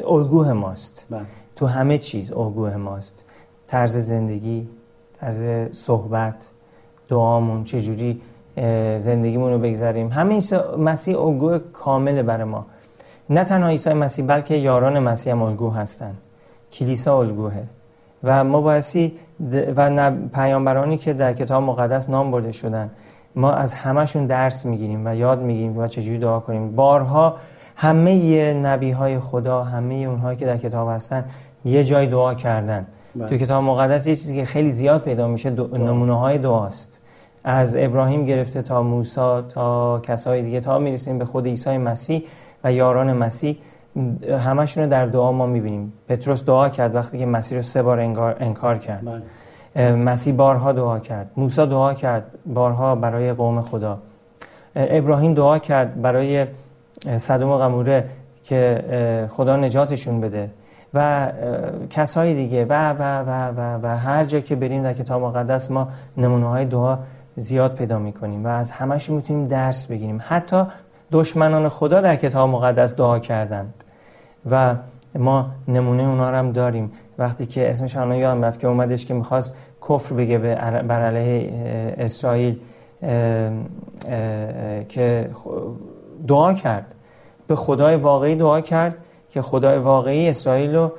الگوه 0.09 0.53
ماست. 0.53 1.07
بله. 1.11 1.21
تو 1.57 1.67
همه 1.67 1.99
چیز 1.99 2.33
الگوه 2.33 2.77
ماست. 2.77 3.25
طرز 3.67 3.97
زندگی 3.97 4.69
طرز 5.21 5.45
صحبت 5.73 6.51
دعامون 7.09 7.65
چه 7.65 7.81
جوری 7.81 8.21
زندگیمون 8.99 9.53
رو 9.53 9.59
بگذاریم 9.59 10.09
همه 10.09 10.35
عیسی 10.35 10.57
مسیح 10.79 11.21
الگوه 11.21 11.59
کامل 11.59 12.23
برای 12.23 12.45
ما. 12.45 12.67
نه 13.31 13.45
تنها 13.45 13.69
عیسی 13.69 13.93
مسیح 13.93 14.27
بلکه 14.27 14.55
یاران 14.55 14.99
مسیح 14.99 15.33
هم 15.33 15.43
الگو 15.43 15.71
هستن. 15.71 16.15
کلیسا 16.73 17.19
الگوه. 17.19 17.53
و 18.25 18.45
ما 18.45 18.61
بایستی 18.61 19.13
و 19.77 20.13
پیامبرانی 20.35 20.99
که 20.99 21.13
در 21.13 21.33
کتاب 21.33 21.63
مقدس 21.63 22.11
نام 22.11 22.31
برده 22.31 22.53
شدن. 22.53 22.91
ما 23.37 23.53
از 23.53 23.75
همشون 23.75 24.27
درس 24.27 24.67
می‌گیریم 24.67 25.07
و 25.07 25.15
یاد 25.15 25.43
می‌گیریم 25.43 25.79
و 25.79 25.87
چجوری 25.87 26.19
دعا 26.19 26.41
کنیم. 26.41 26.77
بارها 26.77 27.37
همه 27.77 28.55
نبی 28.55 28.91
های 28.91 29.19
خدا 29.19 29.65
همه 29.65 29.95
اونهایی 29.95 30.37
که 30.37 30.47
در 30.47 30.57
کتاب 30.57 30.89
هستن 30.89 31.25
یه 31.65 31.85
جای 31.85 32.07
دعا 32.07 32.35
کردن. 32.35 32.87
بله. 33.17 33.29
تو 33.29 33.37
کتاب 33.37 33.63
مقدس 33.63 34.07
یه 34.07 34.17
چیزی 34.17 34.37
که 34.37 34.45
خیلی 34.45 34.71
زیاد 34.71 35.03
پیدا 35.03 35.29
میشه 35.29 35.51
نمونه 35.51 36.19
های 36.19 36.39
دعاست. 36.39 37.01
از 37.45 37.77
ابراهیم 37.77 38.25
گرفته 38.25 38.63
تا 38.63 38.83
موسی 38.83 39.43
تا 39.49 40.01
کسای 40.01 40.43
دیگه 40.43 40.61
تا 40.61 40.79
می‌رسیم 40.79 41.19
به 41.19 41.25
خود 41.25 41.47
عیسی 41.47 41.79
مسیح 41.79 42.23
و 42.65 42.73
یاران 42.73 43.13
مسیح. 43.13 43.57
همشون 44.41 44.85
رو 44.85 44.91
در 44.91 45.07
دعا 45.07 45.33
ما 45.33 45.47
می‌بینیم. 45.47 45.93
پتروس 46.09 46.45
دعا 46.45 46.69
کرد 46.69 46.95
وقتی 46.95 47.19
که 47.19 47.27
مسیح 47.27 47.59
رو 47.59 47.63
سه 47.63 47.83
بار 47.83 48.01
انکار, 48.01 48.37
انکار 48.41 48.79
کرد. 48.79 49.05
بله. 49.05 49.93
مسیح 49.93 50.35
بارها 50.35 50.73
دعا 50.73 50.99
کرد. 50.99 51.31
موسی 51.37 51.67
دعا 51.67 51.95
کرد 51.95 52.25
بارها 52.47 52.95
برای 52.95 53.33
قوم 53.33 53.61
خدا. 53.61 53.99
ابراهیم 54.77 55.35
دعا 55.35 55.59
کرد 55.59 56.03
برای 56.03 56.47
صدوم 57.19 57.51
و 57.51 57.59
غموره 57.59 58.05
که 58.45 58.85
خدا 59.31 59.57
نجاتشون 59.57 60.21
بده. 60.21 60.51
و 60.95 61.33
کسای 61.91 62.35
دیگه 62.35 62.65
و 62.65 62.73
و 62.93 63.03
و 63.03 63.53
و 63.57 63.79
و 63.83 63.97
هر 63.97 64.25
جا 64.25 64.41
که 64.41 64.57
بریم 64.57 64.83
در 64.83 64.93
کتاب 64.93 65.23
مقدس 65.23 65.71
ما 65.71 65.89
نمونه 66.17 66.49
های 66.49 66.65
دعا 66.65 66.99
زیاد 67.37 67.75
پیدا 67.75 67.99
می‌کنیم 67.99 68.45
و 68.45 68.49
از 68.49 68.71
همشون 68.71 69.17
می‌تونیم 69.17 69.49
درس 69.49 69.87
بگیریم. 69.87 70.21
حتی 70.27 70.63
دشمنان 71.13 71.69
خدا 71.69 72.01
در 72.01 72.17
کتاب 72.17 72.49
مقدس 72.51 72.95
دعا 72.95 73.19
کردند. 73.19 73.85
و 74.51 74.75
ما 75.15 75.47
نمونه 75.69 76.03
اونا 76.03 76.31
رو 76.31 76.37
هم 76.37 76.53
داریم. 76.53 76.93
وقتی 77.19 77.47
که 77.47 77.71
اسمش 77.71 77.97
آنها 77.97 78.17
یادم 78.17 78.45
رفت 78.45 78.61
که 78.61 78.69
اومدش 78.69 79.07
که 79.07 79.15
می‌خواست 79.15 79.55
کفر 79.89 80.15
بگه 80.15 80.39
بر 80.39 81.01
علیه 81.01 81.53
اسرائیل 81.99 82.59
که 84.89 85.31
دعا 86.29 86.55
کرد. 86.55 86.95
به 87.47 87.57
خدای 87.57 87.97
واقعی 87.97 88.35
دعا 88.35 88.61
کرد 88.61 88.97
که 89.31 89.43
خدای 89.43 89.79
واقعی 89.79 90.29
اسرائیل 90.29 90.77
رو 90.77 90.93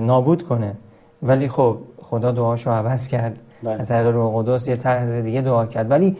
نابود 0.00 0.42
کنه. 0.42 0.74
ولی 1.22 1.48
خب 1.48 1.76
خدا 2.02 2.32
دعاشو 2.32 2.70
عوض 2.70 3.08
کرد. 3.08 3.38
بله. 3.62 3.80
از 3.80 3.88
طریق 3.88 4.06
روح 4.06 4.42
قدس 4.42 4.68
یه 4.68 4.76
طرز 4.76 5.10
دیگه 5.10 5.40
دعا 5.40 5.66
کرد. 5.66 5.90
ولی 5.90 6.16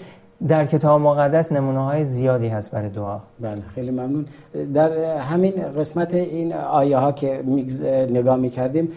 در 0.49 0.67
کتاب 0.67 1.01
مقدس 1.01 1.53
نمونه 1.53 1.85
های 1.85 2.05
زیادی 2.05 2.49
هست 2.49 2.71
برای 2.71 2.89
دعا. 2.89 3.19
بله 3.41 3.63
خیلی 3.75 3.91
ممنون. 3.91 4.27
در 4.75 5.17
همین 5.17 5.53
قسمت 5.79 6.15
این 6.15 6.53
آیه 6.53 6.97
ها 6.97 7.13
که 7.13 7.43
نگاه 8.11 8.37
می 8.37 8.49
کردیم 8.49 8.93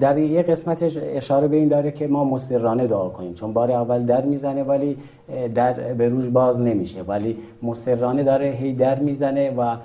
در 0.00 0.18
یه 0.18 0.42
قسمتش 0.42 0.98
اشاره 1.02 1.48
به 1.48 1.56
این 1.56 1.68
داره 1.68 1.90
که 1.90 2.06
ما 2.06 2.24
مسترانه 2.24 2.86
دعا 2.86 3.08
کنیم. 3.08 3.34
چون 3.34 3.52
بار 3.52 3.70
اول 3.70 4.06
در 4.06 4.24
می‌زنه 4.24 4.62
ولی 4.62 4.96
در 5.54 5.72
به 5.72 6.08
روش 6.08 6.28
باز 6.28 6.60
نمیشه. 6.60 7.02
ولی 7.02 7.36
مسترانه 7.62 8.22
داره 8.22 8.46
هی 8.46 8.72
در 8.72 8.98
می‌زنه 8.98 9.50
و 9.50 9.76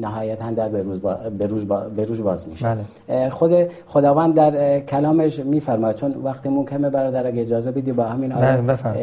نهایتا 0.00 0.50
در 0.50 0.68
به 0.68 0.82
روز, 0.82 1.00
به 1.96 2.04
روز, 2.04 2.22
باز 2.22 2.48
میشه. 2.48 2.76
بله. 3.08 3.30
خود 3.30 3.52
خداوند 3.86 4.34
در 4.34 4.80
کلامش 4.80 5.40
میفرماید 5.40 5.96
چون 5.96 6.14
وقتی 6.24 6.64
کمه 6.64 6.90
برادر 6.90 7.26
اگه 7.26 7.40
اجازه 7.40 7.70
بدی 7.70 7.92
با 7.92 8.04
همین 8.04 8.32
آیه 8.32 8.56
بله 8.56 8.94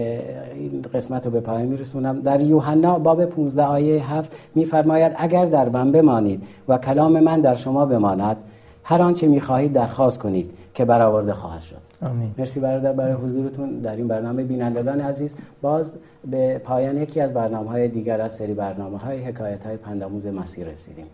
این 0.56 0.82
قسمت 0.94 1.26
رو 1.26 1.32
به 1.32 1.40
پایان 1.40 1.66
میرسونم. 1.66 2.22
در 2.22 2.42
یوحنا 2.42 3.00
باب 3.00 3.26
15 3.26 3.64
آیه 3.64 4.14
7 4.14 4.38
میفرماید 4.56 5.12
اگر 5.18 5.46
در 5.46 5.70
من 5.70 5.92
بمانید 5.92 6.44
و 6.68 6.78
کلام 6.78 7.20
من 7.20 7.42
در 7.42 7.54
شما 7.54 7.86
بماند 7.86 8.38
هر 8.84 9.02
آنچه 9.02 9.28
می‌خواهید 9.28 9.74
درخواست 9.74 10.20
کنید. 10.20 10.52
که 10.76 10.86
برآورده 10.86 11.34
خواهد 11.34 11.62
شد. 11.62 11.82
آمین. 12.02 12.36
مرسی 12.38 12.60
برادر 12.60 12.94
برای 12.94 13.14
حضورتون 13.14 13.80
در 13.80 13.96
این 13.96 14.08
برنامه 14.08 14.44
بینندگان 14.44 15.02
عزیز. 15.02 15.36
باز 15.62 15.98
به 16.32 16.58
پایان 16.58 16.98
یکی 16.98 17.22
از 17.22 17.34
برنامه 17.34 17.70
های 17.70 17.88
دیگر 17.88 18.22
از 18.22 18.34
سری 18.34 18.54
برنامه 18.54 18.98
های 18.98 19.24
حکایت 19.24 19.66
های 19.66 19.78
پنداموز 19.78 20.28
مسیر 20.28 20.68
رسیدیم 20.68 21.06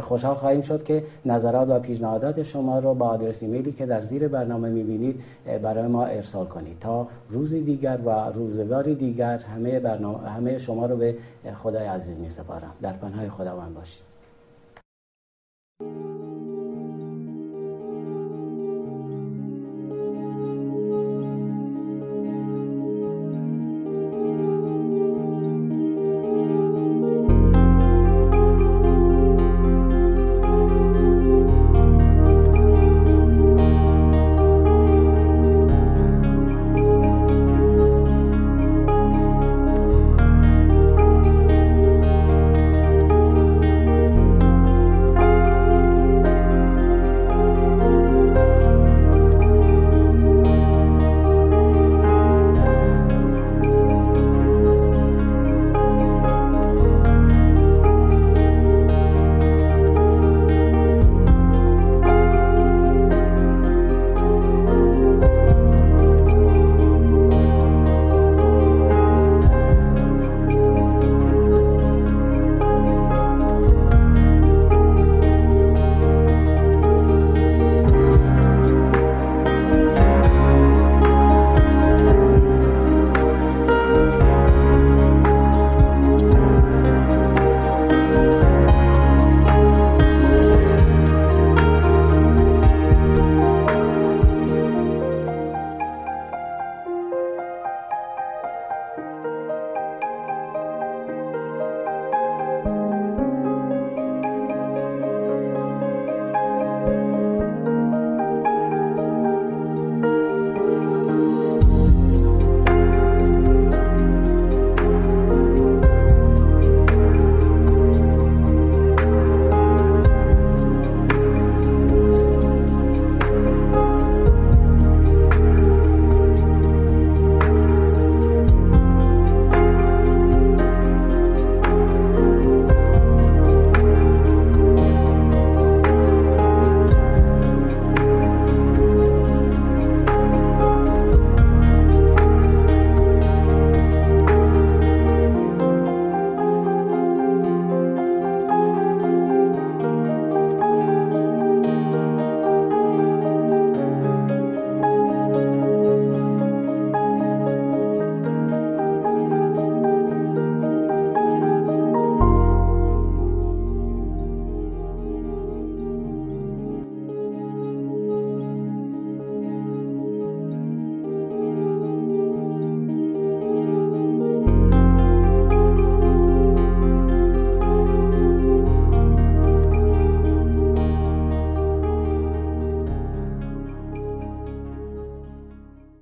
خوشحال 0.00 0.34
خواهیم 0.34 0.60
شد 0.60 0.82
که 0.82 1.04
نظرات 1.24 1.68
و 1.68 1.78
پیشنهادات 1.78 2.42
شما 2.42 2.78
رو 2.78 2.94
با 2.94 3.08
آدرس 3.08 3.42
ایمیلی 3.42 3.72
که 3.72 3.86
در 3.86 4.00
زیر 4.00 4.28
برنامه 4.28 4.68
می‌بینید 4.68 5.20
برای 5.62 5.86
ما 5.86 6.04
ارسال 6.04 6.46
کنید. 6.46 6.78
تا 6.78 7.08
روزی 7.30 7.62
دیگر 7.62 7.98
و 8.04 8.10
روزگاری 8.10 8.94
دیگر 8.94 9.38
همه, 9.38 9.80
برنامه، 9.80 10.28
همه 10.28 10.58
شما 10.58 10.86
رو 10.86 10.96
به 10.96 11.16
خدای 11.54 11.86
عزیز 11.86 12.18
می 12.18 12.30
سپارم 12.30 12.72
در 12.82 12.92
پنهای 12.92 13.28
خداوند 13.28 13.74
باشید. 13.74 14.14